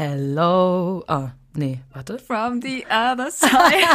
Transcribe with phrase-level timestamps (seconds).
[0.00, 1.04] Hello.
[1.08, 2.18] Ah, nee, warte.
[2.18, 3.50] From the other side.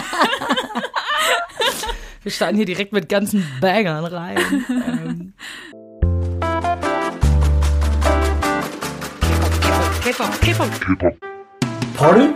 [2.21, 4.37] Wir starten hier direkt mit ganzen Bangern rein.
[4.69, 5.33] ähm.
[10.03, 11.15] K-Pop, K-Pop, K-Pop.
[11.97, 12.35] Pardon?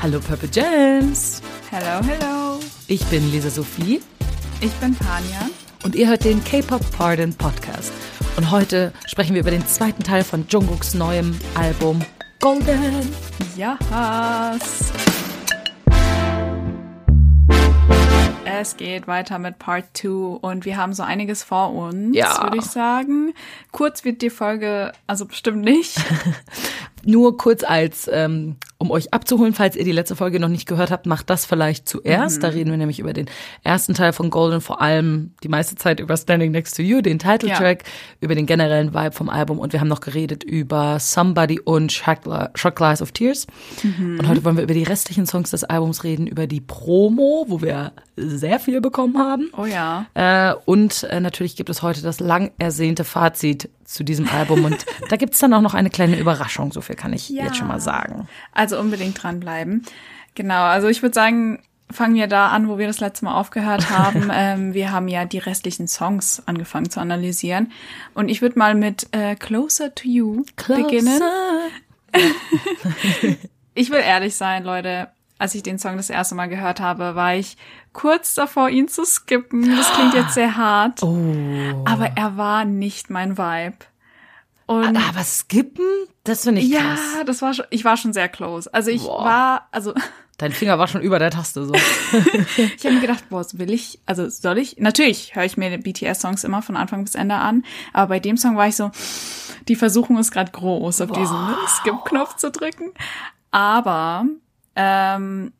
[0.00, 1.42] Hallo Purple Gems.
[1.70, 2.60] Hello, hello.
[2.88, 4.00] Ich bin Lisa Sophie.
[4.62, 5.50] Ich bin Panja.
[5.82, 7.92] Und ihr hört den K-Pop Pardon Podcast.
[8.36, 12.04] Und heute sprechen wir über den zweiten Teil von Jungkooks neuem Album
[12.40, 13.14] Golden.
[13.56, 14.92] Yes.
[18.44, 20.08] Es geht weiter mit Part 2
[20.40, 22.42] und wir haben so einiges vor uns, Ja.
[22.42, 23.34] würde ich sagen.
[23.72, 25.96] Kurz wird die Folge, also bestimmt nicht.
[27.06, 30.90] Nur kurz als, ähm, um euch abzuholen, falls ihr die letzte Folge noch nicht gehört
[30.90, 32.42] habt, macht das vielleicht zuerst.
[32.42, 33.26] Da reden wir nämlich über den
[33.62, 37.18] ersten Teil von Golden, vor allem die meiste Zeit über Standing Next to You, den
[37.18, 37.84] Titeltrack,
[38.20, 42.20] über den generellen Vibe vom Album und wir haben noch geredet über Somebody und Shot
[42.54, 43.46] Shot Glass of Tears.
[43.82, 47.62] Und heute wollen wir über die restlichen Songs des Albums reden, über die Promo, wo
[47.62, 49.50] wir sehr viel bekommen haben.
[49.56, 50.06] Oh ja.
[50.14, 54.64] Äh, und äh, natürlich gibt es heute das lang ersehnte Fazit zu diesem Album.
[54.64, 57.44] Und da gibt es dann auch noch eine kleine Überraschung, so viel kann ich Ja.
[57.44, 58.28] jetzt schon mal sagen.
[58.52, 59.82] Also unbedingt dranbleiben.
[60.34, 63.90] Genau, also ich würde sagen, fangen wir da an, wo wir das letzte Mal aufgehört
[63.96, 64.30] haben.
[64.32, 67.70] ähm, wir haben ja die restlichen Songs angefangen zu analysieren.
[68.14, 71.20] Und ich würde mal mit äh, Closer to You beginnen.
[73.76, 75.08] Ich will ehrlich sein, Leute.
[75.44, 77.58] Als ich den Song das erste Mal gehört habe, war ich
[77.92, 79.76] kurz davor, ihn zu skippen.
[79.76, 81.02] Das klingt jetzt sehr hart.
[81.02, 81.84] Oh.
[81.84, 83.76] Aber er war nicht mein Vibe.
[84.64, 85.84] Und Aber skippen,
[86.24, 87.00] das finde ich ja, krass.
[87.26, 88.72] das war schon, ich war schon sehr close.
[88.72, 89.22] Also ich Boah.
[89.22, 89.92] war, also
[90.38, 91.74] Dein Finger war schon über der Taste so.
[91.74, 94.78] ich habe mir gedacht, boah, will ich, also soll ich?
[94.78, 98.56] Natürlich höre ich mir BTS-Songs immer von Anfang bis Ende an, aber bei dem Song
[98.56, 98.90] war ich so,
[99.68, 101.36] die Versuchung ist gerade groß, auf diesen
[101.68, 102.94] Skip-Knopf zu drücken.
[103.50, 104.24] Aber,
[104.76, 105.52] ähm,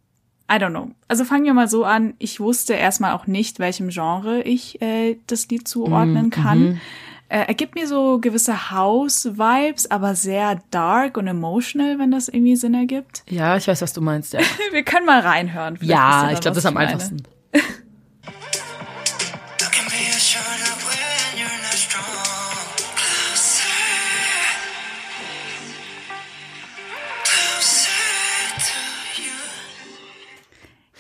[0.51, 0.91] I don't know.
[1.09, 2.15] Also fangen wir mal so an.
[2.19, 6.81] Ich wusste erstmal auch nicht, welchem Genre ich äh, das Lied zuordnen kann.
[7.29, 12.57] Äh, er gibt mir so gewisse House-Vibes, aber sehr dark und emotional, wenn das irgendwie
[12.57, 13.25] Sinn ergibt.
[13.29, 14.41] Ja, ich weiß, was du meinst, ja.
[14.73, 15.79] Wir können mal reinhören.
[15.81, 17.23] Ja, ich glaube, das ist am einfachsten.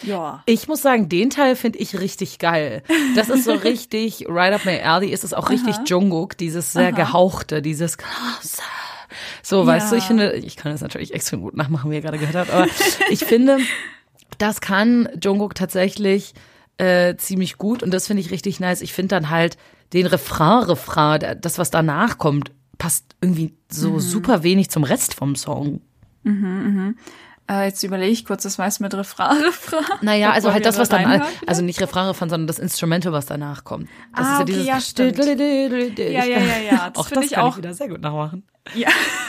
[0.06, 0.42] Ja.
[0.46, 2.82] Ich muss sagen, den Teil finde ich richtig geil.
[3.14, 5.08] Das ist so richtig right up my alley.
[5.10, 7.96] Ist es auch richtig Jungkook, dieses sehr gehauchte, dieses.
[9.42, 10.08] So, weißt du, ich Ja.
[10.08, 12.66] finde, ich kann das natürlich extrem gut nachmachen, wie ihr gerade gehört habt, aber
[13.10, 13.58] ich finde,
[14.38, 16.34] das kann Jungkook tatsächlich
[16.78, 18.80] äh, ziemlich gut und das finde ich richtig nice.
[18.80, 19.56] Ich finde dann halt
[19.92, 24.00] den Refrain, Refrain, das, was danach kommt, passt irgendwie so Mhm.
[24.00, 25.80] super wenig zum Rest vom Song.
[27.50, 29.84] Äh, jetzt überlege ich kurz, das weiß mit Refrain, Refrain.
[30.00, 33.26] Naja, also halt das, was da dann, also nicht Refrain, Refrain, sondern das Instrumental, was
[33.26, 33.88] danach kommt.
[34.16, 35.18] Das Ah, okay, ja, stimmt.
[35.18, 36.38] Ja, Ja, ja, ja,
[36.72, 36.90] ja.
[36.90, 38.44] Das auch finde ich auch- ich wieder sehr gut nachmachen.
[38.74, 38.88] Ja.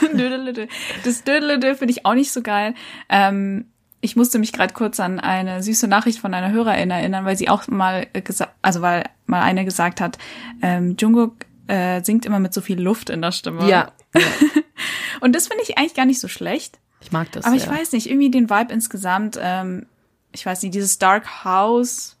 [1.04, 2.74] Das Dödelödö finde ich auch nicht so geil.
[3.10, 3.66] Ähm,
[4.00, 7.48] ich musste mich gerade kurz an eine süße Nachricht von einer Hörerin erinnern, weil sie
[7.48, 10.16] auch mal gesagt, also weil mal eine gesagt hat,
[10.62, 11.34] ähm, Jungkook
[11.66, 13.68] äh, singt immer mit so viel Luft in der Stimme.
[13.68, 13.92] Ja,
[15.20, 16.78] Und das finde ich eigentlich gar nicht so schlecht.
[17.06, 17.44] Ich mag das.
[17.44, 17.72] Aber ich sehr.
[17.72, 19.86] weiß nicht, irgendwie den Vibe insgesamt, ähm,
[20.32, 22.16] ich weiß nicht, dieses Dark House,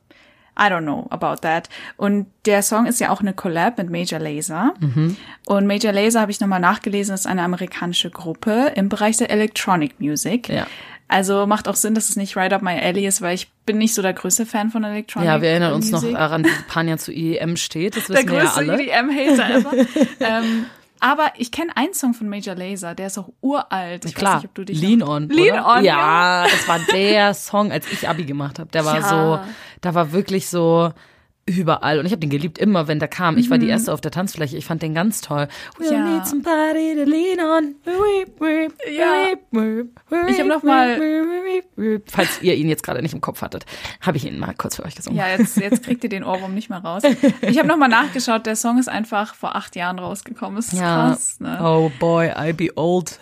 [0.58, 1.68] I don't know about that.
[1.96, 4.74] Und der Song ist ja auch eine Collab mit Major Lazer.
[4.78, 5.16] Mhm.
[5.44, 10.00] Und Major Lazer habe ich nochmal nachgelesen, ist eine amerikanische Gruppe im Bereich der Electronic
[10.00, 10.48] Music.
[10.48, 10.66] Ja.
[11.08, 13.78] Also macht auch Sinn, dass es nicht right up my alley ist, weil ich bin
[13.78, 16.16] nicht so der größte Fan von Electronic Ja, wir erinnern uns noch Music.
[16.16, 17.96] daran, dass Panja zu IEM steht.
[17.96, 18.82] Das der wissen wir ja größte alle.
[18.82, 19.72] EDM-Hater ever.
[20.20, 20.66] ähm,
[21.00, 24.04] aber ich kenne einen Song von Major Lazer, der ist auch uralt.
[24.04, 25.28] Ich Klar, weiß nicht, ob du dich Lean noch- On.
[25.28, 25.76] Lean oder?
[25.78, 28.70] On, ja, das war der Song, als ich Abi gemacht habe.
[28.70, 29.02] Der war Ja.
[29.08, 30.92] so, da war wirklich so
[31.48, 33.38] überall und ich habe den geliebt immer, wenn der kam.
[33.38, 34.56] Ich war die erste auf der Tanzfläche.
[34.56, 35.46] Ich fand den ganz toll.
[35.78, 35.92] We'll Mhm.
[35.92, 36.04] Ja.
[36.16, 37.74] need somebody to lean on.
[38.92, 39.32] Ja.
[40.28, 41.00] Ich hab noch mal-
[42.06, 43.64] falls ihr ihn jetzt gerade nicht im Kopf hattet,
[44.00, 45.18] habe ich ihn mal kurz für euch gesungen.
[45.18, 47.02] Ja, jetzt, jetzt kriegt ihr den Ohrwurm nicht mehr raus.
[47.42, 50.56] Ich habe nochmal nachgeschaut, der Song ist einfach vor acht Jahren rausgekommen.
[50.56, 51.58] Das ist krass, ne?
[51.62, 53.18] Oh boy, I be old.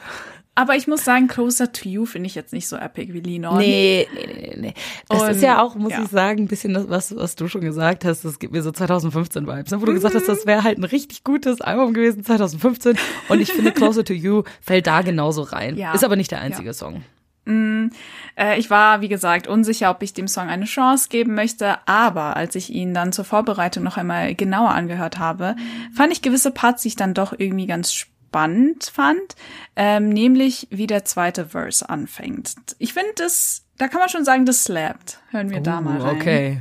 [0.56, 3.58] Aber ich muss sagen, Closer to You finde ich jetzt nicht so epic wie Lean.
[3.58, 4.74] Nee, nee, nee, nee.
[5.08, 6.02] Das Und, ist ja auch, muss ja.
[6.02, 8.24] ich sagen, ein bisschen das, was, was du schon gesagt hast.
[8.24, 9.72] Das gibt mir so 2015 Vibes.
[9.72, 9.80] ne?
[9.80, 12.96] Wo du gesagt hast, das wäre halt ein richtig gutes Album gewesen 2015.
[13.28, 15.76] Und ich finde, Closer to You fällt da genauso rein.
[15.76, 15.92] Ja.
[15.92, 17.02] Ist aber nicht der einzige Song.
[17.46, 22.36] Äh, ich war, wie gesagt, unsicher, ob ich dem Song eine Chance geben möchte, aber
[22.36, 25.54] als ich ihn dann zur Vorbereitung noch einmal genauer angehört habe,
[25.94, 29.36] fand ich gewisse Parts, die ich dann doch irgendwie ganz spannend fand,
[29.76, 32.54] ähm, nämlich wie der zweite Verse anfängt.
[32.78, 35.18] Ich finde das, da kann man schon sagen, das slappt.
[35.30, 36.16] Hören wir da mal Uh, rein.
[36.16, 36.60] okay.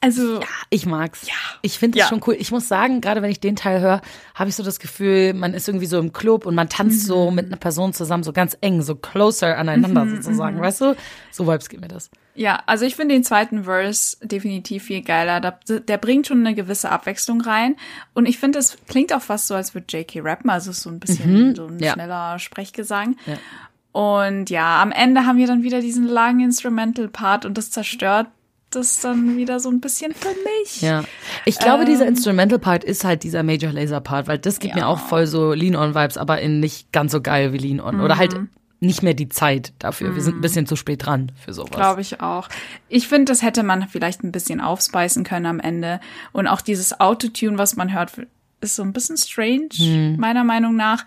[0.00, 0.40] Also,
[0.70, 1.26] Ich mag's.
[1.28, 1.34] Ja.
[1.64, 2.08] Ich finde es Ja.
[2.08, 2.34] schon cool.
[2.38, 4.02] Ich muss sagen, gerade wenn ich den Teil höre,
[4.34, 7.30] habe ich so das Gefühl, man ist irgendwie so im Club und man tanzt so
[7.30, 7.36] Mhm.
[7.36, 10.60] mit einer Person zusammen, so ganz eng, so closer aneinander sozusagen, mhm.
[10.60, 10.96] weißt du?
[11.30, 12.10] So Vibes gibt mir das.
[12.34, 15.40] Ja, also ich finde den zweiten Verse definitiv viel geiler.
[15.40, 17.76] Da, der bringt schon eine gewisse Abwechslung rein.
[18.14, 20.50] Und ich finde, es klingt auch fast so, als würde JK rappen.
[20.50, 21.92] Also es ist so ein bisschen so ein ja.
[21.92, 23.16] schneller Sprechgesang.
[23.26, 23.36] Ja.
[23.92, 28.26] Und ja, am Ende haben wir dann wieder diesen langen Instrumental-Part und das zerstört
[28.74, 30.80] das dann wieder so ein bisschen für mich.
[30.82, 31.04] Ja.
[31.44, 34.78] Ich glaube, dieser Instrumental Part ist halt dieser Major Laser Part, weil das gibt Ähm.
[34.80, 34.84] Ja.
[34.84, 37.80] mir auch voll so Lean On Vibes, aber in nicht ganz so geil wie Lean
[37.80, 38.00] On.
[38.00, 38.48] Oder halt Mhm.
[38.80, 40.14] nicht mehr die Zeit dafür.
[40.14, 41.70] Wir sind ein bisschen zu spät dran für sowas.
[41.70, 42.48] Glaube ich auch.
[42.88, 46.00] Ich finde, das hätte man vielleicht ein bisschen aufspeisen können am Ende.
[46.32, 48.12] Und auch dieses Autotune, was man hört,
[48.60, 50.16] ist so ein bisschen strange, Hm.
[50.18, 51.04] meiner Meinung nach.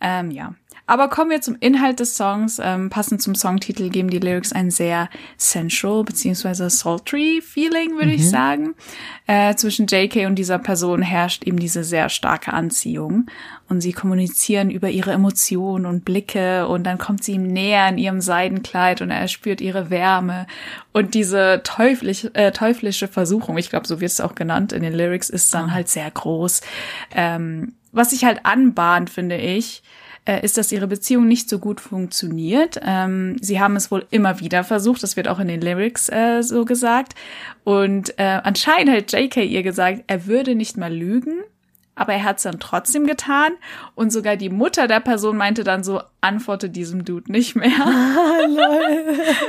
[0.00, 0.54] Ähm, ja.
[0.90, 2.60] Aber kommen wir zum Inhalt des Songs.
[2.60, 8.14] Ähm, passend zum Songtitel geben die Lyrics ein sehr sensual beziehungsweise sultry Feeling, würde Mhm.
[8.14, 8.74] ich sagen.
[9.28, 13.26] Äh, zwischen JK und dieser Person herrscht eben diese sehr starke Anziehung.
[13.68, 17.96] Und sie kommunizieren über ihre Emotionen und Blicke und dann kommt sie ihm näher in
[17.96, 20.48] ihrem Seidenkleid und er spürt ihre Wärme.
[20.92, 24.94] Und diese teuflisch, äh, teuflische Versuchung, ich glaube, so wird es auch genannt in den
[24.94, 26.62] Lyrics, ist dann halt sehr groß.
[27.14, 29.84] Ähm, was sich halt anbahnt, finde ich,
[30.38, 32.80] ist, dass ihre Beziehung nicht so gut funktioniert.
[32.84, 36.42] Ähm, sie haben es wohl immer wieder versucht, das wird auch in den Lyrics äh,
[36.42, 37.14] so gesagt.
[37.64, 41.40] Und äh, anscheinend hat JK ihr gesagt, er würde nicht mal lügen,
[41.94, 43.52] aber er hat es dann trotzdem getan.
[43.94, 47.72] Und sogar die Mutter der Person meinte dann so, antworte diesem Dude nicht mehr.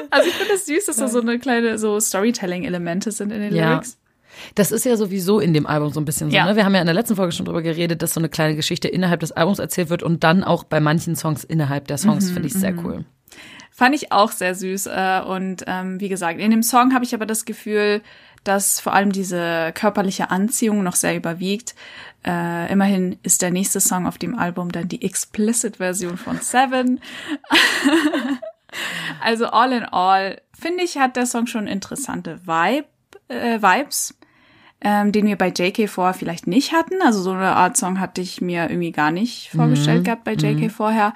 [0.09, 3.55] also ich finde es süß, dass da so eine kleine so Storytelling-Elemente sind in den
[3.55, 3.73] Ja.
[3.73, 3.97] Lyrics.
[4.55, 6.35] Das ist ja sowieso in dem Album so ein bisschen so.
[6.35, 6.45] Ja.
[6.45, 6.55] Ne?
[6.55, 8.87] Wir haben ja in der letzten Folge schon drüber geredet, dass so eine kleine Geschichte
[8.87, 12.29] innerhalb des Albums erzählt wird und dann auch bei manchen Songs innerhalb der Songs.
[12.29, 13.05] Mhm, Finde ich sehr cool.
[13.71, 14.87] Fand ich auch sehr süß.
[14.87, 18.01] Äh, und ähm, wie gesagt, in dem Song habe ich aber das Gefühl,
[18.43, 21.75] dass vor allem diese körperliche Anziehung noch sehr überwiegt.
[22.25, 26.99] Äh, immerhin ist der nächste Song auf dem Album dann die Explicit-Version von Seven.
[29.21, 32.87] also all in all, finde ich, hat der Song schon interessante Vibe,
[33.27, 34.15] äh, Vibes,
[34.81, 36.95] ähm, den wir bei JK vorher vielleicht nicht hatten.
[37.03, 40.71] Also so eine Art Song hatte ich mir irgendwie gar nicht vorgestellt gehabt bei JK
[40.71, 41.13] vorher.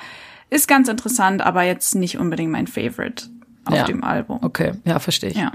[0.49, 3.25] Ist ganz interessant, aber jetzt nicht unbedingt mein Favorite
[3.65, 3.83] auf Ja.
[3.85, 4.39] dem Album.
[4.43, 5.37] Okay, ja, verstehe ich.
[5.37, 5.51] Ja.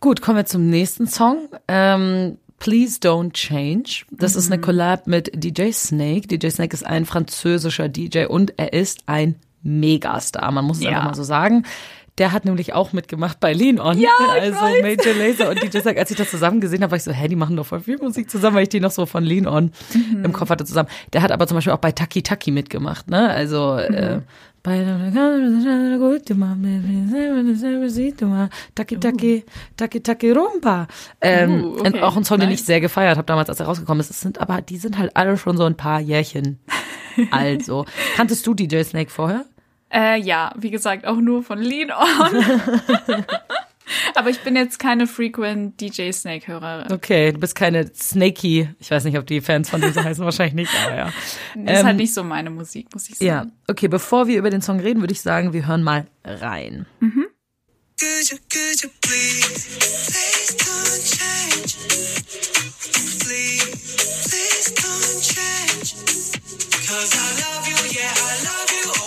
[0.00, 1.48] Gut, kommen wir zum nächsten Song.
[1.68, 4.04] Ähm, Please Don't Change.
[4.10, 4.52] Das ist Mhm.
[4.54, 6.26] eine Collab mit DJ Snake.
[6.28, 10.50] DJ Snake ist ein französischer DJ und er ist ein Megastar.
[10.52, 10.90] Man muss es Ja.
[10.90, 11.64] einfach mal so sagen.
[12.18, 13.98] Der hat nämlich auch mitgemacht bei Lean On.
[13.98, 14.08] Ja,
[14.40, 14.82] also weiß.
[14.82, 15.98] Major Laser und DJ Snake.
[16.00, 17.98] Als ich das zusammen gesehen habe, war ich so, hä, die machen doch voll viel
[17.98, 20.24] Musik zusammen, weil ich die noch so von Lean On Mhm.
[20.24, 20.88] im Kopf hatte zusammen.
[21.12, 23.28] Der hat aber zum Beispiel auch bei Taki Taki mitgemacht, ne?
[23.30, 23.94] Also Mhm.
[23.94, 24.20] äh,
[24.62, 24.82] bei
[28.74, 29.44] Taki Taki
[29.76, 30.86] Taki Taki Rumba.
[31.20, 34.00] Ähm, Uh, okay, auch ein Song, den ich sehr gefeiert habe damals, als er rausgekommen
[34.00, 34.10] ist.
[34.10, 36.58] Es sind aber die sind halt alle schon so ein paar Jährchen
[37.30, 37.64] alt.
[37.64, 37.84] So
[38.16, 39.44] kanntest du DJ Snake vorher?
[39.92, 42.44] Äh, ja, wie gesagt, auch nur von Lean On.
[44.14, 46.92] aber ich bin jetzt keine frequent DJ Snake Hörerin.
[46.92, 48.68] Okay, du bist keine Snakey.
[48.80, 51.12] Ich weiß nicht, ob die Fans von so heißen, wahrscheinlich nicht, aber ja.
[51.54, 53.26] Das ist halt nicht so meine Musik, muss ich sagen.
[53.26, 56.86] Ja, okay, bevor wir über den Song reden, würde ich sagen, wir hören mal rein.
[57.98, 59.78] Could you, could you please,
[60.10, 61.76] please don't change?
[63.24, 63.64] Please,
[64.28, 65.94] please don't change.
[66.86, 69.05] Cause I love you, yeah, I love you.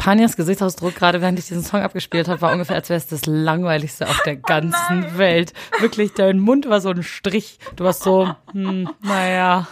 [0.00, 3.26] Panias Gesichtsausdruck, gerade während ich diesen Song abgespielt habe, war ungefähr, als wäre es das
[3.26, 5.52] langweiligste auf der ganzen Welt.
[5.78, 7.58] Wirklich, dein Mund war so ein Strich.
[7.76, 9.68] Du warst so, hm, naja.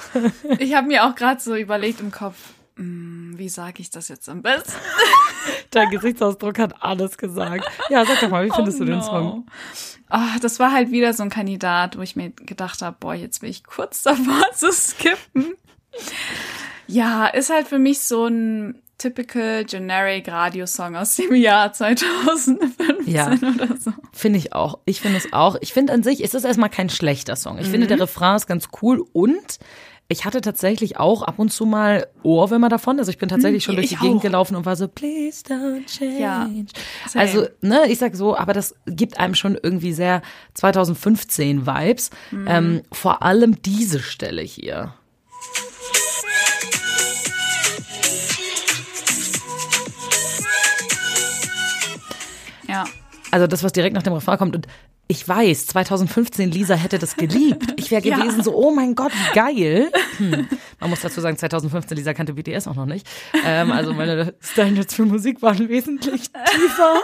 [0.58, 2.36] Ich habe mir auch gerade so überlegt im Kopf,
[2.76, 4.72] hm, wie sage ich das jetzt am besten?
[5.70, 7.64] Dein Gesichtsausdruck hat alles gesagt.
[7.88, 9.04] Ja, sag doch mal, wie findest Oh du den no.
[9.04, 9.46] Song?
[10.10, 13.40] Ah, das war halt wieder so ein Kandidat, wo ich mir gedacht habe, boah, jetzt
[13.40, 15.54] bin ich kurz davor zu skippen.
[16.86, 23.28] Ja, ist halt für mich so ein typical generic Radiosong aus dem Jahr 2015 Ja.
[23.32, 23.92] oder so.
[24.12, 24.78] Finde ich auch.
[24.84, 25.56] Ich finde es auch.
[25.60, 27.58] Ich finde an sich, ist es erstmal kein schlechter Song.
[27.58, 27.88] Ich finde, Mhm.
[27.88, 29.58] der Refrain ist ganz cool und
[30.10, 32.98] ich hatte tatsächlich auch ab und zu mal Ohrwürmer davon.
[32.98, 34.22] Also ich bin tatsächlich schon durch ich die Gegend auch.
[34.22, 36.18] gelaufen und war so, please don't change.
[36.18, 36.48] Ja,
[37.14, 40.22] also, ne, ich sag so, aber das gibt einem schon irgendwie sehr
[40.54, 42.10] 2015 Vibes.
[42.30, 42.46] Mhm.
[42.48, 44.94] Ähm, vor allem diese Stelle hier.
[52.84, 52.92] Ja.
[53.30, 54.56] Also das, was direkt nach dem Refrain kommt.
[54.56, 54.66] Und
[55.06, 57.74] ich weiß, 2015 Lisa hätte das geliebt.
[57.76, 58.18] Ich wäre Ja.
[58.18, 59.90] gewesen so, oh mein Gott, wie geil.
[60.18, 60.48] Hm.
[60.80, 63.06] Man muss dazu sagen, 2015 Lisa kannte BTS auch noch nicht.
[63.44, 67.00] Ähm, also meine Standards für Musik waren wesentlich tiefer.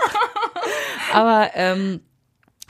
[1.12, 2.00] Aber ähm,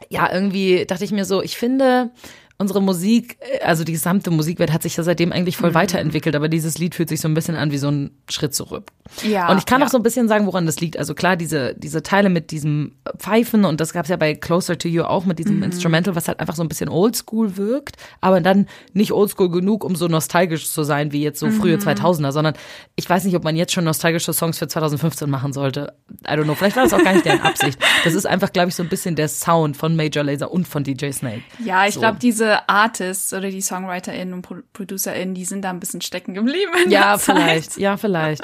[0.09, 2.11] ja, irgendwie dachte ich mir so, ich finde,
[2.59, 5.61] unsere Musik, äh, also die gesamte Musikwelt hat sich ja seitdem eigentlich Mhm.
[5.63, 8.55] voll weiterentwickelt, aber dieses Lied fühlt sich so ein bisschen an wie so ein Schritt
[8.55, 8.91] zurück.
[9.23, 9.87] Ja, Und ich kann ja.
[9.87, 10.97] auch so ein bisschen sagen, woran das liegt.
[10.97, 14.79] Also klar, diese, diese Teile mit diesem Pfeifen und das gab es ja bei Closer
[14.79, 15.43] to You auch mit Mhm.
[15.43, 19.85] diesem Instrumental, was halt einfach so ein bisschen oldschool wirkt, aber dann nicht oldschool genug,
[19.85, 21.53] um so nostalgisch zu sein wie jetzt so Mhm.
[21.53, 22.55] frühe 2000er, sondern
[22.97, 25.93] ich weiß nicht, ob man jetzt schon nostalgische Songs für 2015 machen sollte.
[26.27, 27.79] I don't know, vielleicht war das auch gar nicht deren Absicht.
[28.05, 30.85] Das ist einfach, glaube ich, so ein bisschen der Sound von Major Lazer und von
[30.85, 31.43] DJ Snake.
[31.65, 32.01] Ja, ich So.
[32.01, 36.35] glaube, diese Artists oder die SongwriterInnen und Pro ProducerInnen, die sind da ein bisschen stecken
[36.35, 36.73] geblieben.
[36.89, 37.21] Ja, der Zeit.
[37.21, 38.43] vielleicht, ja, vielleicht.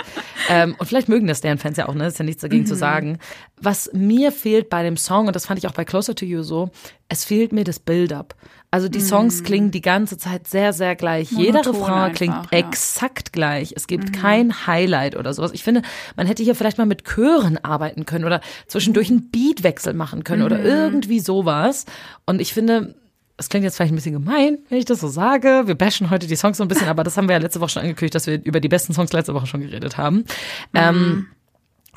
[0.49, 2.07] ähm, und vielleicht mögen das deren Fans ja auch, ne?
[2.07, 3.19] Ist ja nichts dagegen zu sagen.
[3.57, 6.43] Was mir fehlt bei dem Song, und das fand ich auch bei Closer to You
[6.43, 6.71] so,
[7.09, 8.37] es fehlt mir das Build-up.
[8.73, 11.33] Also die Songs klingen die ganze Zeit sehr, sehr gleich.
[11.33, 12.59] Jeder Monoton Refrain einfach, klingt ja.
[12.59, 13.73] exakt gleich.
[13.75, 15.51] Es gibt kein Highlight oder sowas.
[15.53, 15.83] Ich finde,
[16.15, 20.45] man hätte hier vielleicht mal mit Chören arbeiten können oder zwischendurch einen Beatwechsel machen können
[20.45, 21.85] oder irgendwie sowas.
[22.27, 22.95] Und ich finde,
[23.41, 25.63] es klingt jetzt vielleicht ein bisschen gemein, wenn ich das so sage.
[25.65, 27.71] Wir bashen heute die Songs so ein bisschen, aber das haben wir ja letzte Woche
[27.71, 30.25] schon angekündigt, dass wir über die besten Songs letzte Woche schon geredet haben.
[30.75, 31.27] Ähm,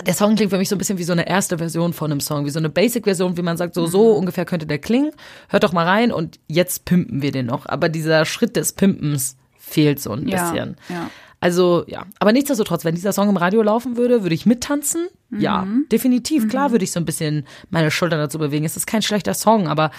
[0.07, 2.21] der Song klingt für mich so ein bisschen wie so eine erste Version von einem
[2.21, 5.11] Song, wie so eine Basic-Version, wie man sagt, so, so ungefähr könnte der klingen.
[5.49, 7.67] Hört doch mal rein und jetzt pimpen wir den noch.
[7.67, 10.77] Aber dieser Schritt des Pimpens fehlt so ein Ja, bisschen.
[10.89, 11.09] ja.
[11.41, 12.05] Also, ja.
[12.19, 15.07] Aber nichtsdestotrotz, wenn dieser Song im Radio laufen würde, würde ich mittanzen.
[15.29, 16.47] Ja, definitiv.
[16.47, 18.63] Klar würde ich so ein bisschen meine Schultern dazu bewegen.
[18.63, 19.91] Es ist kein schlechter Song, aber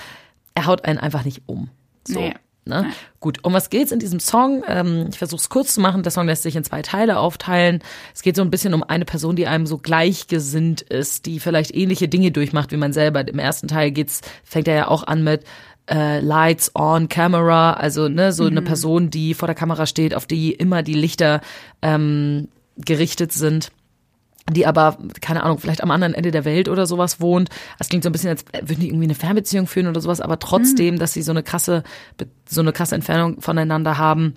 [0.55, 1.71] er haut einen einfach nicht um.
[2.07, 2.21] So.
[2.21, 2.35] Nee.
[2.67, 2.93] Ne?
[3.21, 4.65] Gut, um was geht's in diesem Song?
[4.67, 6.03] Ähm, ich versuche es kurz zu machen.
[6.03, 7.81] Der Song lässt sich in zwei Teile aufteilen.
[8.15, 11.75] Es geht so ein bisschen um eine Person, die einem so gleichgesinnt ist, die vielleicht
[11.75, 13.27] ähnliche Dinge durchmacht wie man selber.
[13.29, 15.45] Im ersten Teil geht's, fängt er ja auch an mit
[15.91, 20.25] äh, Lights on Camera, also ne, so eine Person, die vor der Kamera steht, auf
[20.25, 21.43] die immer die Lichter
[21.83, 23.73] ähm, gerichtet sind
[24.51, 27.49] die aber, keine Ahnung, vielleicht am anderen Ende der Welt oder sowas wohnt.
[27.79, 30.39] Es klingt so ein bisschen, als würden die irgendwie eine Fernbeziehung führen oder sowas, aber
[30.39, 31.83] trotzdem, dass sie so eine krasse,
[32.47, 34.35] so eine krasse Entfernung voneinander haben,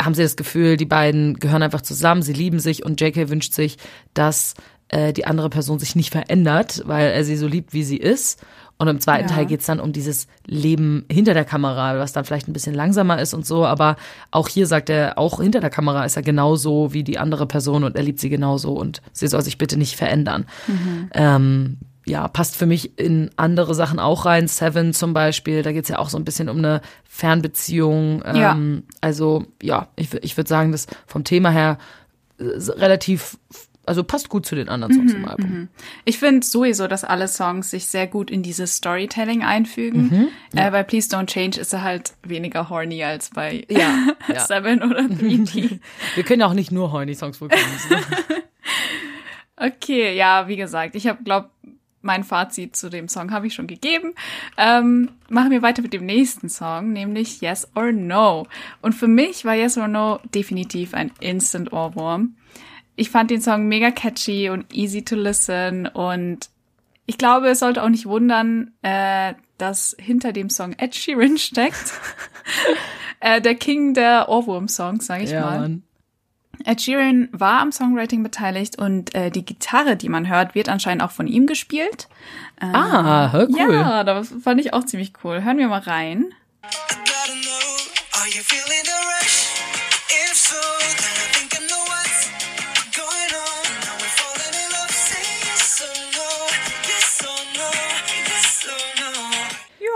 [0.00, 3.52] haben sie das Gefühl, die beiden gehören einfach zusammen, sie lieben sich und JK wünscht
[3.52, 3.76] sich,
[4.14, 4.54] dass
[4.88, 8.44] äh, die andere Person sich nicht verändert, weil er sie so liebt, wie sie ist.
[8.82, 9.34] Und im zweiten Ja.
[9.36, 13.20] Teil geht's dann um dieses Leben hinter der Kamera, was dann vielleicht ein bisschen langsamer
[13.20, 13.94] ist und so, aber
[14.32, 17.84] auch hier sagt er, auch hinter der Kamera ist er genauso wie die andere Person
[17.84, 20.46] und er liebt sie genauso und sie soll sich bitte nicht verändern.
[21.14, 24.48] Ähm, ja, passt für mich in andere Sachen auch rein.
[24.48, 28.22] Seven zum Beispiel, da geht's ja auch so ein bisschen um eine Fernbeziehung.
[28.26, 28.56] Ähm, Ja.
[29.00, 31.78] Also ja, ich, ich würde sagen, das vom Thema her
[32.38, 33.38] äh, relativ,
[33.84, 35.68] also passt gut zu den anderen Songs im Album.
[36.04, 40.02] Ich finde sowieso, dass alle Songs sich sehr gut in dieses Storytelling einfügen.
[40.52, 44.40] Mhm, äh, bei Please Don't Change ist er halt weniger horny als bei Ja, ja.
[44.40, 45.80] Seven oder 3D.
[46.14, 47.62] Wir können ja auch nicht nur horny Songs bekommen.
[49.54, 51.50] Okay, ja, wie gesagt, ich habe, glaube
[52.00, 54.14] mein Fazit zu dem Song habe ich schon gegeben.
[54.56, 58.46] Ähm, machen wir weiter mit dem nächsten Song, nämlich Yes or No.
[58.80, 62.34] Und für mich war Yes or No definitiv ein Instant Ohrwurm.
[62.94, 66.50] Ich fand den Song mega catchy und easy to listen und
[67.06, 71.92] ich glaube, es sollte auch nicht wundern, äh, dass hinter dem Song Ed Sheeran steckt.
[73.20, 75.60] äh, der King der Ohrwurm-Songs, sage ich ja, mal.
[75.60, 75.82] Mann.
[76.64, 81.02] Ed Sheeran war am Songwriting beteiligt und äh, die Gitarre, die man hört, wird anscheinend
[81.02, 82.08] auch von ihm gespielt.
[82.60, 83.74] Ah, hör cool.
[83.74, 85.42] Ja, das fand ich auch ziemlich cool.
[85.42, 86.32] Hören wir mal rein.
[88.24, 89.11] I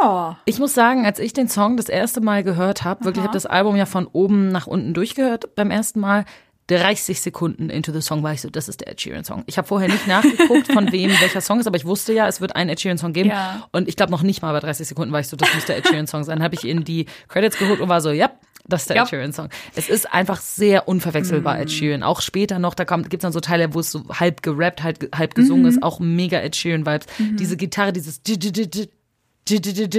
[0.07, 0.39] Ja.
[0.45, 3.47] Ich muss sagen, als ich den Song das erste Mal gehört habe, wirklich habe das
[3.47, 6.25] Album ja von oben nach unten durchgehört beim ersten Mal.
[6.69, 9.45] 30 Sekunden into the Song war ich so, das ist der Ed Sheeran Song.
[9.47, 12.41] Ich habe vorher nicht nachgeguckt, von wem welcher Song ist, aber ich wusste ja, es
[12.41, 13.31] wird einen Ed Sheeran Song geben.
[13.31, 13.69] Ja.
[13.71, 15.77] Und ich glaube noch nicht mal bei 30 Sekunden war ich so, das muss der
[15.77, 16.39] Ed Sheeran Song sein.
[16.39, 18.33] Dann habe ich in die Credits geholt und war so, ja,
[18.67, 19.03] das ist der Ja.
[19.05, 19.49] Ed Sheeran Song.
[19.77, 22.03] Es ist einfach sehr unverwechselbar Ed Sheeran.
[22.03, 25.17] Auch später noch, da kommt, gibt's dann so Teile, wo es so halb gerappt, halb,
[25.17, 27.07] halb gesungen ist, auch mega Ed Sheeran Vibes.
[27.19, 28.25] Diese Gitarre, dieses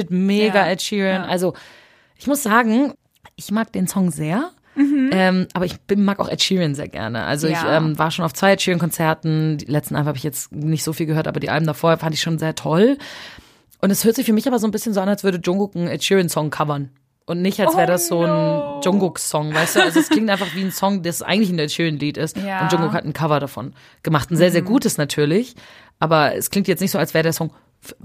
[0.10, 0.72] mega Ja.
[0.72, 1.24] Ed Sheeran.
[1.24, 1.28] Ja.
[1.28, 1.54] Also
[2.18, 2.94] ich muss sagen,
[3.36, 4.52] ich mag den Song sehr.
[4.80, 7.24] Ähm, aber ich bin, mag auch Ed Sheeran sehr gerne.
[7.24, 7.78] Also ich Ja.
[7.78, 9.58] ähm, war schon auf zwei Ed Sheeran-Konzerten.
[9.58, 12.14] Die letzten Alben habe ich jetzt nicht so viel gehört, aber die Alben davor fand
[12.14, 12.98] ich schon sehr toll.
[13.82, 15.76] Und es hört sich für mich aber so ein bisschen so an, als würde Jungkook
[15.76, 16.92] einen Ed Sheeran-Song covern.
[17.26, 18.82] Und nicht, als wäre Oh das so ein no.
[18.84, 19.84] Jungkook-Song, weißt du?
[19.84, 22.38] Also es klingt einfach wie ein Song, das eigentlich ein schönes Lied ist.
[22.38, 22.62] Ja.
[22.62, 23.74] Und Jungkook hat ein Cover davon
[24.04, 24.30] gemacht.
[24.32, 25.56] Ein sehr, sehr gutes natürlich.
[26.00, 27.52] Aber es klingt jetzt nicht so, als wäre der Song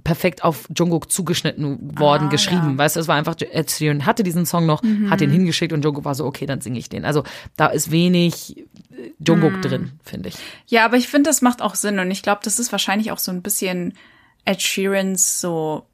[0.05, 2.71] perfekt auf Jungkook zugeschnitten worden, Ah, geschrieben.
[2.73, 2.79] ja.
[2.79, 5.85] Weißt du, es war einfach, Ed Sheeran hatte diesen Song noch, hat den hingeschickt und
[5.85, 7.05] Jungkook war so, okay, dann singe ich den.
[7.05, 7.25] Also
[7.57, 8.65] da ist wenig äh,
[9.19, 10.37] Jungkook drin, finde ich.
[10.67, 13.19] Ja, aber ich finde, das macht auch Sinn und ich glaube, das ist wahrscheinlich auch
[13.19, 13.95] so ein bisschen
[14.45, 15.87] Ed Sheerans so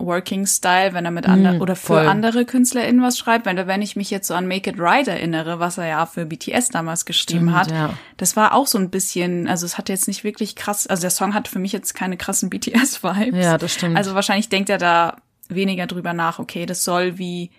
[0.00, 2.06] Working Style, wenn er mit anderen oder für voll.
[2.06, 3.46] andere KünstlerInnen was schreibt.
[3.46, 6.26] Wenn, wenn ich mich jetzt so an Make It Right erinnere, was er ja für
[6.26, 7.90] BTS damals geschrieben Stimmt, hat, ja.
[8.16, 11.10] das war auch so ein bisschen, also es hat jetzt nicht wirklich krass, also der
[11.10, 13.44] Song hat für mich jetzt keine krassen BTS-Vibes.
[13.44, 13.96] Ja, das stimmt.
[13.96, 15.16] Also wahrscheinlich denkt er da
[15.48, 17.50] weniger drüber nach, okay, das soll wie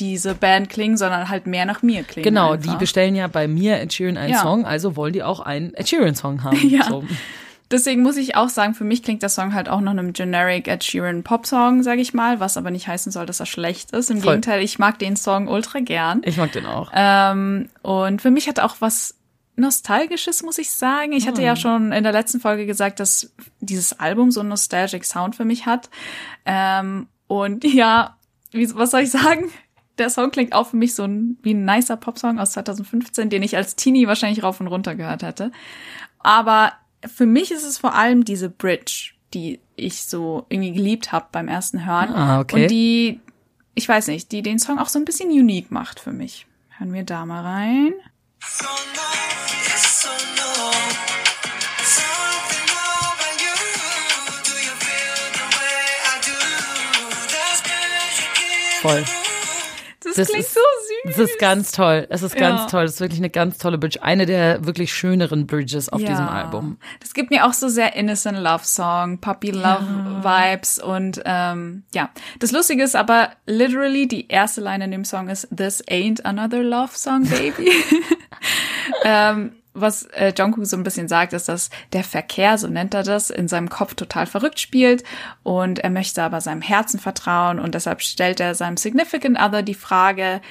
[0.00, 2.24] diese Band klingen, sondern halt mehr nach mir klingen.
[2.24, 2.72] Genau, einfach.
[2.72, 4.40] die bestellen ja bei mir Ed Sheeran einen Ja.
[4.42, 6.58] Song, also wollen die auch einen Ed Sheeran Song haben.
[6.68, 6.84] Ja.
[6.84, 7.04] So.
[7.72, 10.68] Deswegen muss ich auch sagen, für mich klingt der Song halt auch nach einem generic
[10.68, 14.10] Ed Sheeran Pop-Song, sage ich mal, was aber nicht heißen soll, dass er schlecht ist.
[14.10, 14.34] Im Voll.
[14.34, 16.20] Gegenteil, ich mag den Song ultra gern.
[16.24, 16.90] Ich mag den auch.
[16.94, 19.14] Ähm, und für mich hat er auch was
[19.54, 21.12] Nostalgisches, muss ich sagen.
[21.12, 25.04] Ich hatte ja schon in der letzten Folge gesagt, dass dieses Album so einen nostalgic
[25.04, 25.90] Sound für mich hat.
[26.46, 28.16] Ähm, und ja,
[28.50, 29.50] wie, was soll ich sagen?
[29.98, 33.42] Der Song klingt auch für mich so ein, wie ein nicer Popsong aus 2015, den
[33.42, 35.52] ich als Teenie wahrscheinlich rauf und runter gehört hätte.
[36.18, 36.72] Aber
[37.06, 41.48] für mich ist es vor allem diese Bridge, die ich so irgendwie geliebt habe beim
[41.48, 42.10] ersten Hören.
[42.14, 42.62] Ah, okay.
[42.62, 43.20] Und die,
[43.74, 46.46] ich weiß nicht, die den Song auch so ein bisschen unique macht für mich.
[46.78, 47.94] Hören wir da mal rein.
[48.40, 48.66] So
[58.82, 59.04] Voll.
[60.00, 60.60] Das, Das klingt ist- so
[61.04, 61.16] süß.
[61.16, 62.06] Das ist ganz toll.
[62.10, 62.66] Es ist ganz Ja.
[62.66, 62.82] toll.
[62.84, 64.02] Das ist wirklich eine ganz tolle Bridge.
[64.02, 66.78] Eine der wirklich schöneren Bridges auf diesem Album.
[67.00, 72.10] Das gibt mir auch so sehr innocent Love Song, Puppy Love Vibes und ähm, ja.
[72.38, 76.62] Das Lustige ist aber literally die erste Line in dem Song ist This ain't another
[76.62, 77.70] love song, baby.
[79.04, 83.02] ähm, was äh, Jungkook so ein bisschen sagt, ist, dass der Verkehr, so nennt er
[83.02, 85.02] das, in seinem Kopf total verrückt spielt
[85.42, 89.74] und er möchte aber seinem Herzen vertrauen und deshalb stellt er seinem Significant Other die
[89.74, 90.42] Frage,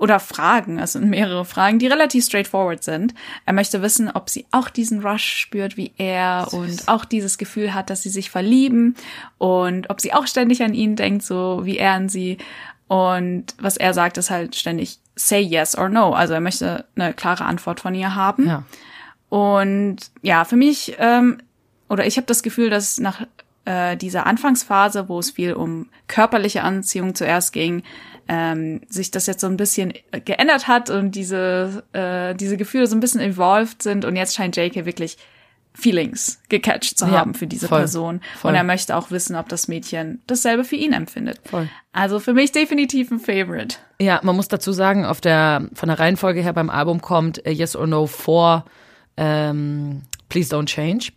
[0.00, 3.14] oder Fragen, es sind mehrere Fragen, die relativ straightforward sind.
[3.44, 7.74] Er möchte wissen, ob sie auch diesen Rush spürt wie er und auch dieses Gefühl
[7.74, 8.96] hat, dass sie sich verlieben
[9.36, 12.38] und ob sie auch ständig an ihn denkt, so wie er an sie.
[12.88, 16.14] Und was er sagt, ist halt ständig say yes or no.
[16.14, 18.46] Also er möchte eine klare Antwort von ihr haben.
[18.46, 18.62] Ja.
[19.28, 21.42] Und ja, für mich, ähm,
[21.90, 23.26] oder ich habe das Gefühl, dass nach
[23.66, 27.82] äh, dieser Anfangsphase, wo es viel um körperliche Anziehung zuerst ging,
[28.28, 29.92] ähm, sich das jetzt so ein bisschen
[30.24, 34.56] geändert hat und diese, äh, diese Gefühle so ein bisschen evolved sind und jetzt scheint
[34.56, 35.16] JK wirklich
[35.72, 38.20] Feelings gecatcht zu Ja, haben für diese voll, Person.
[38.38, 38.50] voll.
[38.50, 41.40] Und er möchte auch wissen, ob das Mädchen dasselbe für ihn empfindet.
[41.48, 41.68] Voll.
[41.92, 43.76] Also für mich definitiv ein Favorite.
[44.00, 47.52] Ja, man muss dazu sagen, auf der, von der Reihenfolge her beim Album kommt äh,
[47.52, 48.64] Yes or No vor
[49.16, 51.12] ähm, Please Don't Change.